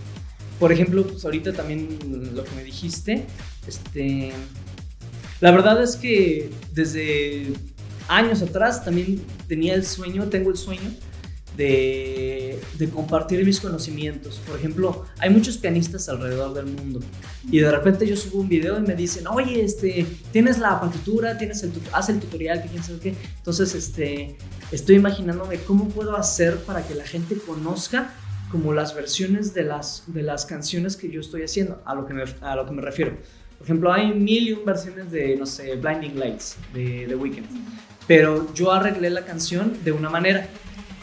[0.59, 1.99] por ejemplo, pues ahorita también
[2.35, 3.27] lo que me dijiste,
[3.67, 4.33] este,
[5.41, 7.53] la verdad es que desde
[8.09, 10.91] años atrás también tenía el sueño, tengo el sueño
[11.57, 14.41] de, de, compartir mis conocimientos.
[14.47, 17.01] Por ejemplo, hay muchos pianistas alrededor del mundo
[17.51, 21.39] y de repente yo subo un video y me dicen, oye, este, tienes la partitura,
[21.39, 23.15] tienes el, haz el tutorial, que quién sabe qué.
[23.39, 24.37] Entonces, este,
[24.71, 28.15] estoy imaginándome cómo puedo hacer para que la gente conozca
[28.51, 32.15] como las versiones de las, de las canciones que yo estoy haciendo, a lo que
[32.15, 33.17] me, a lo que me refiero.
[33.59, 37.47] Por ejemplo, hay mil y un versiones de, no sé, Blinding Lights de The Weeknd,
[38.07, 40.49] pero yo arreglé la canción de una manera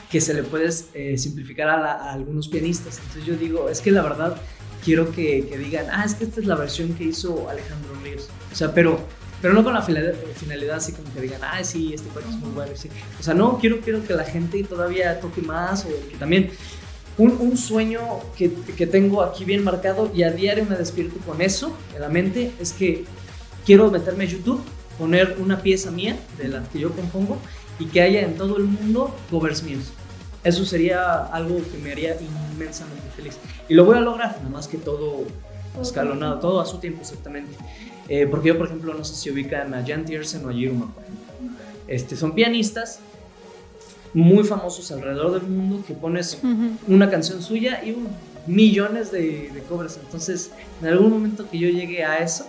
[0.09, 2.99] que se le puede eh, simplificar a, algunos pianistas.
[2.99, 4.37] Entonces yo digo, es que la verdad
[4.85, 8.29] quiero que, que, digan, ah, es que esta es la versión que hizo Alejandro Ríos.
[8.51, 8.99] O sea, pero,
[9.41, 12.51] pero no con la finalidad, así como que digan, ah, sí, este cuento es muy
[12.51, 12.71] bueno.
[12.75, 12.89] Sí.
[13.19, 16.51] O sea, no, quiero, quiero que la gente todavía toque más o que también
[17.17, 18.01] un, sueño
[18.37, 22.09] que, que, tengo aquí bien marcado y a diario me despierto con eso en la
[22.09, 23.05] mente es que
[23.65, 24.61] quiero meterme a YouTube,
[24.97, 27.37] poner una pieza mía de la que yo compongo
[27.79, 29.91] y que haya en todo el mundo covers míos.
[30.43, 33.37] Eso sería algo que me haría inmensamente feliz.
[33.69, 35.25] Y lo voy a lograr, nada más que todo
[35.81, 37.55] escalonado, todo a su tiempo exactamente.
[38.09, 40.93] Eh, porque yo, por ejemplo, no sé si ubican a Jan Tiersen o a Jiruma,
[41.87, 42.99] Este, son pianistas
[44.13, 46.39] muy famosos alrededor del mundo que pones
[46.87, 47.95] una canción suya y
[48.45, 49.97] millones de, covers.
[50.03, 52.45] Entonces, en algún momento que yo llegue a eso,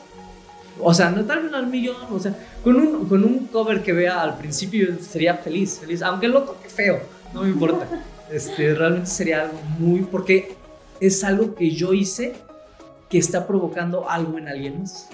[0.81, 3.93] o sea, no tal vez al millón, o sea, con un, con un cover que
[3.93, 7.01] vea al principio sería feliz, feliz, aunque lo toque feo,
[7.33, 7.87] no me importa.
[8.33, 10.57] Este, realmente sería algo muy, porque
[10.99, 12.35] es algo que yo hice
[13.15, 15.09] que está provocando algo en alguien más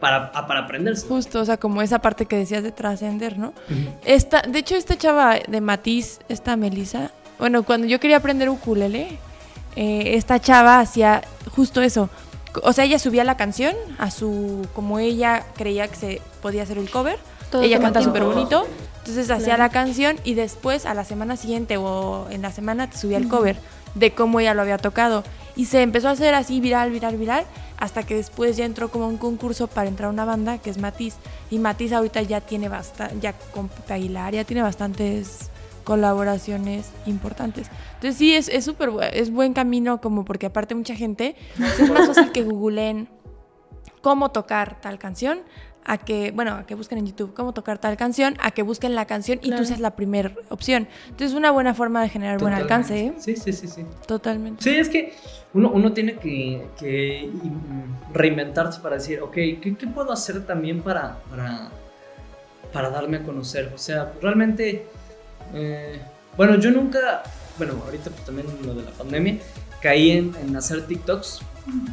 [0.00, 1.06] para, para aprenderse.
[1.06, 3.52] Justo, o sea, como esa parte que decías de trascender, ¿no?
[4.06, 9.18] esta, de hecho, esta chava de Matiz, esta Melissa, bueno, cuando yo quería aprender ukulele,
[9.76, 11.20] eh, esta chava hacía
[11.54, 12.08] justo eso.
[12.62, 16.78] O sea, ella subía la canción a su, como ella creía que se podía hacer
[16.78, 17.18] el cover.
[17.60, 18.66] ella canta súper bonito.
[19.00, 22.96] Entonces hacía la canción y después a la semana siguiente o en la semana te
[22.96, 23.58] subía el cover
[23.94, 25.24] de cómo ella lo había tocado.
[25.56, 27.44] Y se empezó a hacer así viral, viral, viral
[27.78, 30.78] hasta que después ya entró como un concurso para entrar a una banda que es
[30.78, 31.16] Matiz.
[31.50, 35.50] Y Matiz ahorita ya tiene bastante, ya con Aguilar, ya tiene bastantes
[35.84, 37.68] colaboraciones importantes.
[37.94, 41.36] Entonces sí, es súper es, buen camino como porque aparte mucha gente,
[41.78, 43.08] es más fácil que googleen
[44.00, 45.40] cómo tocar tal canción
[45.84, 48.94] a que, bueno, a que busquen en YouTube cómo tocar tal canción, a que busquen
[48.94, 50.88] la canción y tú seas la primera opción.
[51.04, 53.06] Entonces es una buena forma de generar buen alcance.
[53.06, 53.12] ¿eh?
[53.18, 53.84] Sí, sí, sí, sí.
[54.06, 54.62] Totalmente.
[54.62, 55.14] Sí, es que
[55.52, 57.30] uno, uno tiene que, que,
[58.12, 61.68] reinventarse para decir, ok, ¿qué, ¿qué, puedo hacer también para, para,
[62.72, 63.70] para, darme a conocer?
[63.74, 64.86] O sea, realmente,
[65.54, 66.00] eh,
[66.36, 67.22] bueno, yo nunca,
[67.56, 69.38] bueno, ahorita pues también lo de la pandemia,
[69.84, 71.40] caí en, en hacer TikToks,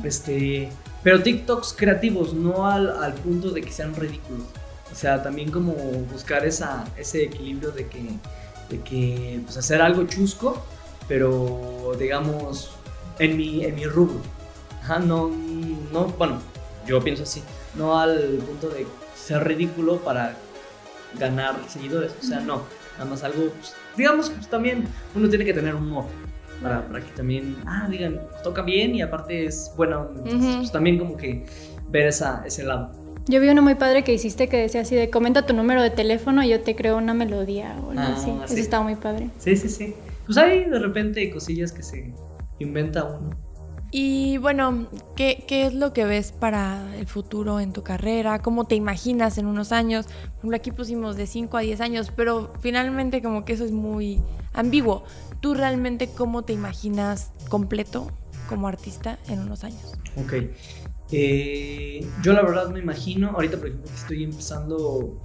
[0.05, 0.69] este
[1.03, 4.45] pero TikToks creativos, no al, al, punto de que sean ridículos.
[4.91, 5.73] O sea, también como
[6.11, 8.03] buscar esa, ese equilibrio de que,
[8.69, 10.63] de que pues hacer algo chusco,
[11.09, 12.71] pero digamos
[13.19, 14.21] en mi, en mi rubro.
[14.83, 15.29] Ajá, no,
[15.91, 16.39] no, bueno,
[16.87, 17.43] yo pienso así,
[17.75, 20.37] no al punto de ser ridículo para
[21.19, 22.13] ganar seguidores.
[22.21, 22.61] O sea, no,
[22.97, 26.05] nada más algo, pues, digamos pues, también uno tiene que tener humor
[26.61, 31.17] para, para que también, ah, digan, toca bien y aparte es bueno, pues también como
[31.17, 31.45] que
[31.89, 32.91] ver esa, ese lado.
[33.27, 35.91] Yo vi uno muy padre que hiciste que decía así de comenta tu número de
[35.91, 38.31] teléfono y yo te creo una melodía o algo ah, así.
[38.45, 39.29] Eso estaba muy padre.
[39.39, 39.93] Sí, sí, sí.
[40.25, 42.13] Pues hay de repente cosillas que se
[42.59, 43.35] inventa uno.
[43.93, 48.39] Y bueno, ¿qué, ¿qué, es lo que ves para el futuro en tu carrera?
[48.39, 50.05] ¿Cómo te imaginas en unos años?
[50.05, 53.73] Por ejemplo, aquí pusimos de 5 a 10 años, pero finalmente como que eso es
[53.73, 54.21] muy
[54.53, 55.03] ambiguo.
[55.41, 58.09] ¿Tú realmente cómo te imaginas completo
[58.47, 59.93] como artista en unos años?
[60.15, 60.35] Ok.
[61.11, 65.19] Eh, yo la verdad me imagino, ahorita por ejemplo estoy empezando,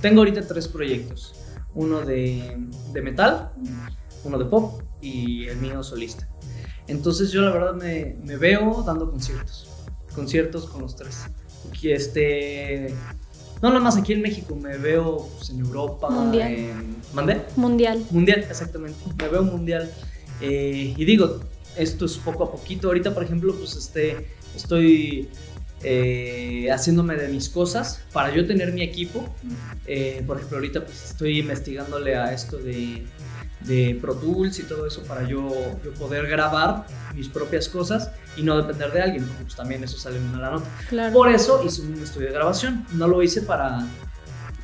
[0.00, 1.34] tengo ahorita tres proyectos.
[1.74, 2.56] Uno de
[2.94, 3.52] metal,
[4.24, 6.26] uno de pop y el mío solista.
[6.88, 9.68] Entonces yo la verdad me, me veo dando conciertos.
[10.14, 11.24] Conciertos con los tres.
[11.82, 12.94] Y este,
[13.62, 16.10] no, nada más aquí en México, me veo pues, en Europa.
[16.10, 16.52] Mundial.
[16.52, 16.96] En...
[17.14, 17.40] ¿Mandé?
[17.56, 18.04] Mundial.
[18.10, 18.98] Mundial, exactamente.
[19.18, 19.90] Me veo mundial.
[20.40, 21.40] Eh, y digo,
[21.76, 22.88] esto es poco a poquito.
[22.88, 25.30] Ahorita, por ejemplo, pues este, estoy
[25.82, 29.24] eh, haciéndome de mis cosas para yo tener mi equipo.
[29.86, 33.04] Eh, por ejemplo, ahorita pues estoy investigándole a esto de,
[33.60, 35.48] de Pro Tools y todo eso para yo,
[35.82, 39.98] yo, poder grabar mis propias cosas y no depender de alguien, porque pues también eso
[39.98, 40.66] sale en una nota.
[41.12, 42.86] Por eso hice un estudio de grabación.
[42.92, 43.86] No lo hice para,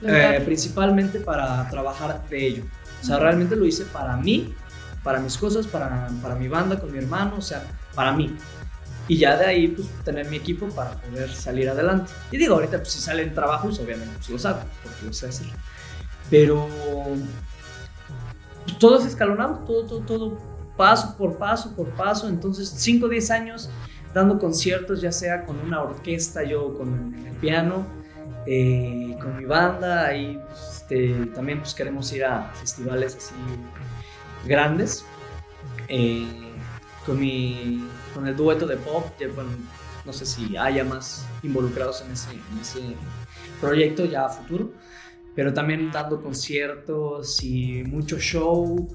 [0.02, 2.64] eh, principalmente para trabajar de ello.
[3.00, 4.54] O sea, realmente lo hice para mí,
[5.02, 7.64] para mis cosas, para, para mi banda, con mi hermano, o sea,
[7.94, 8.36] para mí.
[9.08, 12.12] Y ya de ahí, pues, tener mi equipo para poder salir adelante.
[12.30, 15.48] Y digo, ahorita, pues, si salen trabajos, obviamente, pues, los hago, porque lo sé hacer.
[16.30, 16.68] Pero
[18.78, 20.38] todo es escalonado, todo, todo, todo,
[20.76, 22.28] paso por paso, por paso.
[22.28, 23.70] Entonces, 5 o 10 años
[24.14, 27.86] dando conciertos, ya sea con una orquesta, yo con el piano,
[28.46, 30.14] eh, con mi banda.
[30.14, 33.34] y este, también pues, queremos ir a festivales así
[34.46, 35.04] grandes.
[35.88, 36.26] Eh,
[37.04, 39.06] con, mi, con el dueto de pop,
[40.04, 42.80] no sé si haya más involucrados en ese, en ese
[43.60, 44.72] proyecto ya a futuro,
[45.34, 48.88] pero también dando conciertos y mucho show.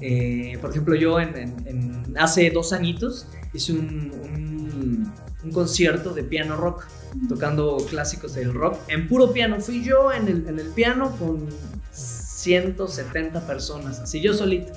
[0.00, 5.12] Eh, por ejemplo, yo en, hace dos añitos hice un,
[5.44, 6.86] un, concierto de piano rock,
[7.28, 8.78] tocando clásicos del rock.
[8.88, 11.48] En puro piano, fui yo en el, en el piano con
[11.92, 14.72] 170 personas, así yo solito.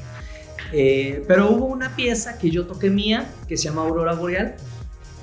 [0.71, 4.55] Eh, pero hubo una pieza que yo toqué mía, que se llama Aurora Boreal,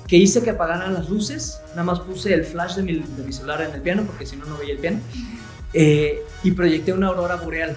[0.07, 1.59] que hice que apagaran las luces.
[1.71, 4.35] Nada más puse el flash de mi, de mi celular en el piano, porque si
[4.35, 4.99] no, no veía el piano.
[5.73, 7.75] Eh, y proyecté una Aurora Boreal.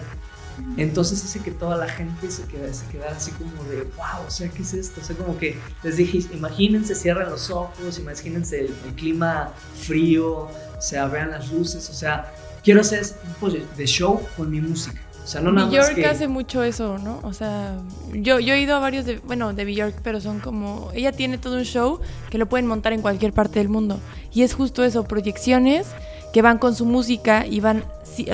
[0.77, 4.31] Entonces hice que toda la gente se quedara, se quedara así como de, wow, o
[4.31, 5.01] sea, ¿qué es esto?
[5.03, 10.81] O sea, como que les dije, imagínense, cierren los ojos, imagínense el, clima frío, o
[10.81, 12.33] sea, vean las luces, o sea,
[12.65, 15.01] quiero hacer un tipo de show con mi música.
[15.23, 17.19] O sea, no nada Bjork hace mucho eso, ¿no?
[17.25, 17.77] O sea,
[18.13, 20.91] yo, yo he ido a varios, de, bueno, de Bjork, pero son como...
[20.95, 23.99] Ella tiene todo un show que lo pueden montar en cualquier parte del mundo.
[24.33, 25.89] Y es justo eso, proyecciones
[26.37, 27.83] que van con su música y van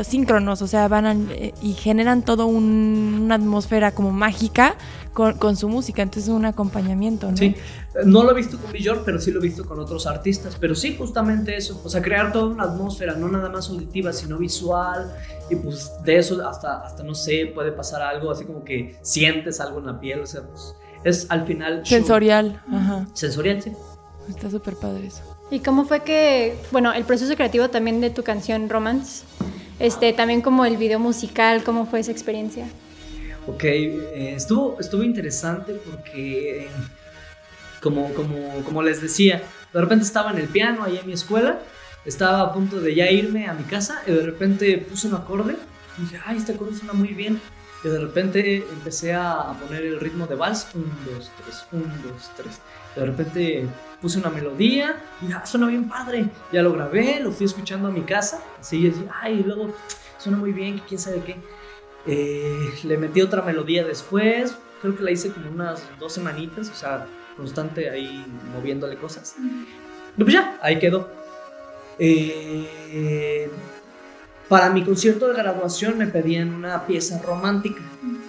[0.03, 4.75] síncronos, o sea, van eh, y generan todo una atmósfera como mágica
[5.13, 7.37] con, su música, entonces es un acompañamiento, ¿no?
[7.37, 7.55] Sí,
[8.05, 10.75] no lo he visto con Bjork, pero sí lo he visto con otros artistas, pero
[10.75, 15.15] sí, justamente eso, o sea, crear toda una atmósfera, no nada más auditiva, sino visual,
[15.49, 19.61] y pues de eso hasta, hasta no sé, puede pasar algo así como que sientes
[19.61, 20.75] algo en la piel, o sea, pues
[21.05, 21.87] es al final...
[21.87, 23.07] Sensorial, ajá.
[23.13, 23.71] Sensorial, sí.
[24.29, 25.23] Está súper padre eso.
[25.53, 29.27] ¿Y cómo fue que, bueno, el proceso creativo también de tu canción Romance,
[29.79, 32.67] este, también como el video musical, cómo fue esa experiencia?
[33.47, 36.69] Ok, eh, estuvo, estuvo interesante porque,
[37.83, 39.43] como, como, como les decía,
[39.75, 41.59] de repente estaba en el piano ahí en mi escuela,
[42.07, 45.57] estaba a punto de ya irme a mi casa y de repente puse un acorde
[45.99, 47.39] y dije, ay, este acorde suena muy bien.
[47.85, 52.31] Y de repente empecé a poner el ritmo de vals, un, dos, tres, un, dos,
[52.39, 52.59] tres.
[52.97, 53.67] De repente
[54.01, 56.29] puse una melodía y ya, suena bien padre.
[56.53, 59.73] Ya lo grabé, lo fui escuchando a mi casa, así, así, ay, y luego
[60.19, 61.37] suena muy bien, quién sabe qué.
[62.07, 66.75] Eh, le metí otra melodía después, creo que la hice como unas dos semanitas, o
[66.75, 69.37] sea, constante ahí moviéndole cosas.
[70.17, 71.09] Y pues ya, ahí quedó.
[71.99, 73.49] Eh,
[74.49, 77.81] para mi concierto de graduación me pedían una pieza romántica.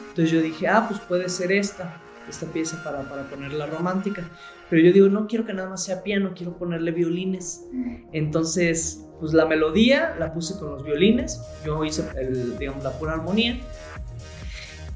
[0.09, 1.99] Entonces yo dije, ah, pues puede ser esta,
[2.29, 4.29] esta pieza para, para ponerla romántica.
[4.69, 7.65] Pero yo digo, no quiero que nada más sea piano, quiero ponerle violines.
[8.11, 13.13] Entonces pues la melodía la puse con los violines, yo hice el, digamos, la pura
[13.13, 13.57] armonía.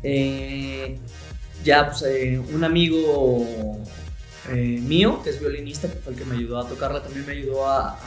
[0.04, 1.00] Eh,
[1.64, 3.80] ya pues, eh, un amigo
[4.50, 7.32] eh, mío, que es violinista, que fue el que me ayudó a tocarla, también me
[7.32, 7.98] ayudó a,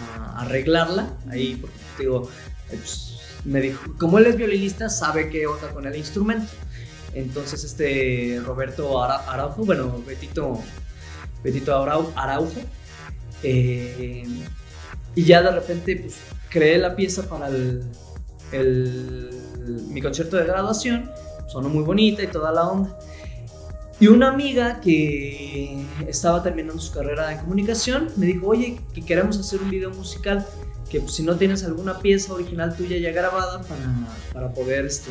[0.43, 1.11] arreglarla.
[1.31, 2.29] Ahí, porque digo,
[2.69, 6.53] pues, me dijo, como él es violinista, sabe qué onda con el instrumento.
[7.15, 10.61] Entonces, este Roberto Araujo, bueno, Betito,
[11.43, 12.61] Betito Araujo,
[13.43, 14.25] eh,
[15.15, 19.31] y ya de repente pues, creé la pieza para el,
[19.89, 21.11] mi concierto de graduación,
[21.49, 22.99] sonó muy bonita y toda la onda.
[23.99, 29.39] Y una amiga que estaba terminando su carrera en comunicación me dijo, oye, que queremos
[29.39, 30.47] hacer un video musical,
[30.91, 33.95] que pues, si no tienes alguna pieza original tuya ya grabada para,
[34.33, 35.11] para poder este,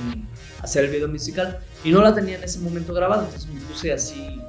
[0.61, 1.59] hacer el video musical.
[1.83, 4.39] Y no la tenía en ese momento grabada, entonces me puse así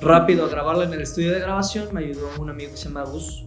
[0.00, 1.88] rápido a grabarla en el estudio de grabación.
[1.92, 3.44] Me ayudó un amigo que se llama Gus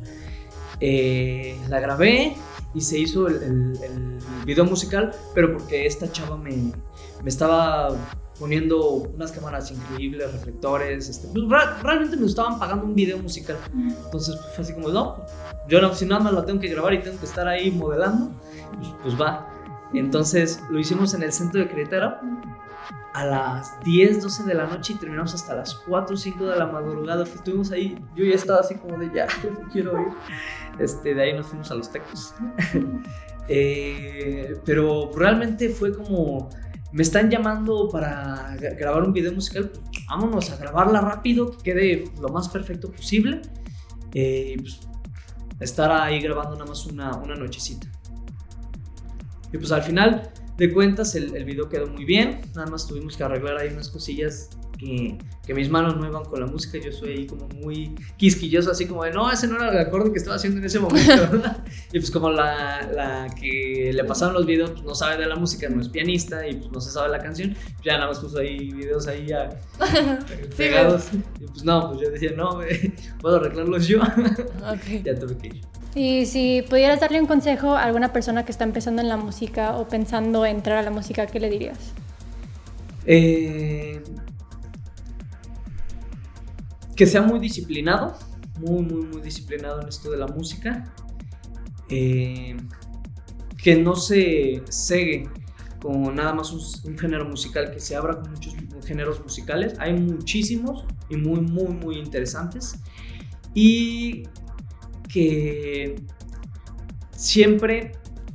[0.79, 2.35] eh, la grabé
[2.73, 3.79] y se hizo el,
[4.45, 6.71] video musical, pero porque esta chava me,
[7.23, 7.89] me estaba
[8.39, 11.45] poniendo unas cámaras increíbles, reflectores, este, pues,
[11.81, 13.57] realmente me estaban pagando un video musical.
[13.73, 15.17] Entonces pues, fue así como, no,
[15.67, 18.31] yo no, si nada más la tengo que grabar y tengo que estar ahí modelando,
[18.77, 19.47] pues, pues va.
[19.93, 22.17] Entonces lo hicimos en el centro de Querétaro
[23.13, 26.55] a las 10, 12 de la noche y terminamos hasta las 4 o 5 de
[26.55, 27.23] la madrugada.
[27.23, 29.27] Estuvimos ahí, yo ya estaba así como de ya,
[29.71, 30.07] quiero ir.
[30.77, 32.33] Este, de ahí nos fuimos a los tecos.
[33.49, 36.49] Eh, pero realmente fue como,
[36.91, 39.71] me están llamando para grabar un video musical,
[40.09, 43.41] vámonos a grabarla rápido, que quede lo más perfecto posible.
[44.13, 44.81] Eh, pues,
[45.59, 47.87] estar ahí grabando nada más una, una nochecita.
[49.51, 53.15] Y pues al final de cuentas el, el, video quedó muy bien, nada más tuvimos
[53.15, 56.91] que arreglar ahí unas cosillas que, que, mis manos no iban con la música, yo
[56.91, 60.19] soy ahí como muy quisquilloso, así como de, no, ese no era el acorde que
[60.19, 61.41] estaba haciendo en ese momento,
[61.91, 65.35] y pues como la, la, que le pasaron los videos pues no sabe de la
[65.35, 68.39] música, no es pianista y pues no se sabe la canción, ya nada más puso
[68.39, 69.49] ahí videos ahí ya
[70.57, 72.59] pegados, sí, y pues no, pues yo decía, no,
[73.21, 73.99] puedo arreglarlos yo,
[74.73, 75.01] okay.
[75.03, 75.61] ya tuve que ir.
[75.95, 79.75] Y si pudieras darle un consejo a alguna persona que está empezando en la música
[79.77, 81.79] o pensando entrar a la música, ¿qué le dirías?
[83.07, 84.03] Eh,
[86.97, 88.17] que sea muy disciplinado,
[88.59, 90.93] muy, muy, muy disciplinado en esto de la música.
[91.89, 92.57] Eh,
[93.55, 95.29] que no se cegue
[95.81, 99.75] con nada más un, género musical, que se abra con muchos géneros musicales.
[99.79, 102.79] Hay muchísimos y muy, muy, muy interesantes.
[103.53, 104.23] Y
[105.07, 106.01] que
[107.11, 107.91] siempre,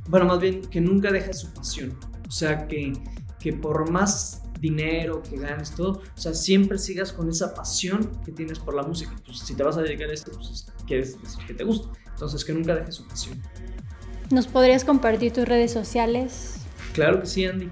[0.07, 1.97] bueno, más bien que nunca dejes su pasión.
[2.27, 2.93] O sea, que,
[3.39, 8.31] que por más dinero que ganes, todo, o sea, siempre sigas con esa pasión que
[8.31, 9.13] tienes por la música.
[9.25, 11.89] Pues si te vas a dedicar a esto, pues quieres decir que te gusta.
[12.07, 13.41] Entonces, que nunca dejes su pasión.
[14.31, 16.61] ¿Nos podrías compartir tus redes sociales?
[16.93, 17.67] Claro que sí, Andy.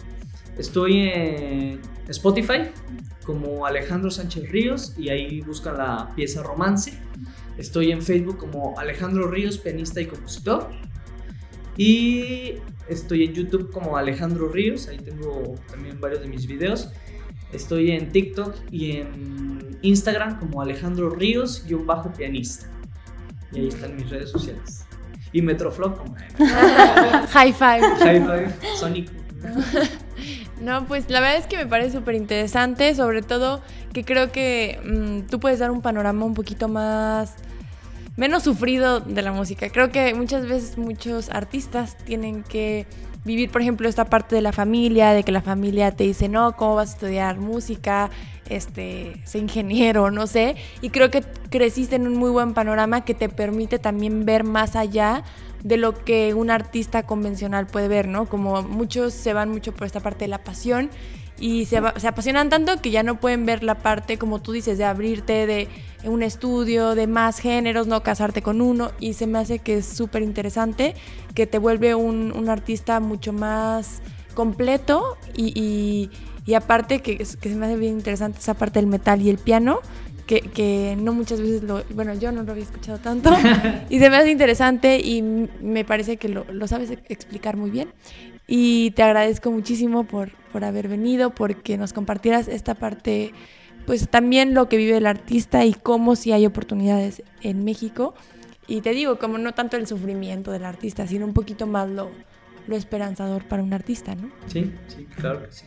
[0.58, 2.70] Estoy en Spotify
[3.26, 7.00] como Alejandro Sánchez Ríos y ahí buscan la pieza Romance.
[7.58, 10.70] Estoy en Facebook como Alejandro Ríos, pianista y compositor.
[11.78, 12.56] Y
[12.92, 16.90] estoy en YouTube como Alejandro Ríos, ahí tengo también varios de mis videos.
[17.52, 22.68] Estoy en TikTok y en Instagram como Alejandro Ríos, un bajo pianista.
[23.52, 24.86] Y ahí están mis redes sociales.
[25.34, 26.16] Y Metroflop como
[27.30, 27.82] High Five.
[28.00, 29.10] High Five, Sonic.
[30.62, 33.62] No, pues la verdad es que me parece súper interesante, sobre todo
[33.94, 37.34] que creo que mmm, tú puedes dar un panorama un poquito más
[38.16, 39.70] menos sufrido de la música.
[39.70, 42.86] Creo que muchas veces muchos artistas tienen que
[43.24, 46.56] vivir, por ejemplo, esta parte de la familia, de que la familia te dice, no,
[46.56, 48.10] ¿cómo vas a estudiar música?
[48.50, 50.56] Este, sé ingeniero, no sé.
[50.82, 54.76] Y creo que creciste en un muy buen panorama que te permite también ver más
[54.76, 55.24] allá
[55.64, 58.26] de lo que un artista convencional puede ver, ¿no?
[58.28, 60.90] Como muchos se van mucho por esta parte de la pasión
[61.42, 64.78] y se, se, apasionan tanto que ya no pueden ver la parte, como tú dices,
[64.78, 65.68] de abrirte de
[66.04, 68.92] un estudio, de más géneros, no casarte con uno.
[69.00, 70.94] Y se me hace que es súper interesante,
[71.34, 74.04] que te vuelve un, un, artista mucho más
[74.36, 76.12] completo y, y,
[76.46, 79.40] y aparte que, que, se me hace bien interesante esa parte del metal y el
[79.40, 79.80] piano,
[80.28, 83.32] que, que, no muchas veces lo, bueno, yo no lo había escuchado tanto
[83.90, 87.90] y se me hace interesante y me parece que lo, lo sabes explicar muy bien.
[88.54, 93.32] Y te agradezco muchísimo por, por haber venido, porque nos compartieras esta parte,
[93.86, 98.14] pues también lo que vive el artista y cómo si hay oportunidades en México.
[98.68, 102.12] Y te digo, como no tanto el sufrimiento del artista, sino un poquito más lo,
[102.68, 104.30] lo esperanzador para un artista, ¿no?
[104.48, 105.66] Sí, sí, claro que sí.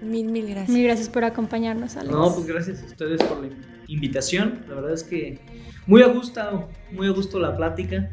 [0.00, 0.70] Mil, mil gracias.
[0.70, 2.14] Mil gracias por acompañarnos, Alex.
[2.14, 3.50] No, pues gracias a ustedes por la
[3.88, 4.64] invitación.
[4.70, 5.38] La verdad es que
[5.86, 8.10] muy a gusto, muy a gusto la plática.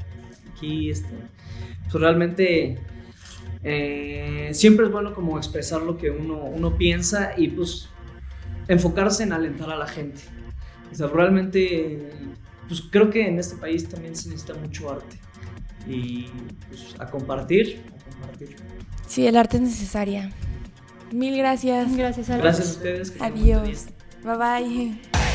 [0.54, 1.14] Aquí, este,
[1.90, 2.78] pues realmente
[3.64, 7.90] eh, siempre es bueno como expresar lo que uno, uno piensa y pues
[8.68, 10.22] enfocarse en alentar a la gente.
[10.92, 12.10] O sea, realmente,
[12.68, 15.18] pues creo que en este país también se necesita mucho arte.
[15.88, 16.28] Y
[16.68, 18.56] pues a compartir, a compartir.
[19.08, 20.32] Sí, el arte es necesaria.
[21.12, 21.96] Mil gracias.
[21.96, 22.44] Gracias, Alex.
[22.44, 23.14] Gracias a ustedes.
[23.20, 23.88] Adiós.
[24.24, 25.31] Bye bye.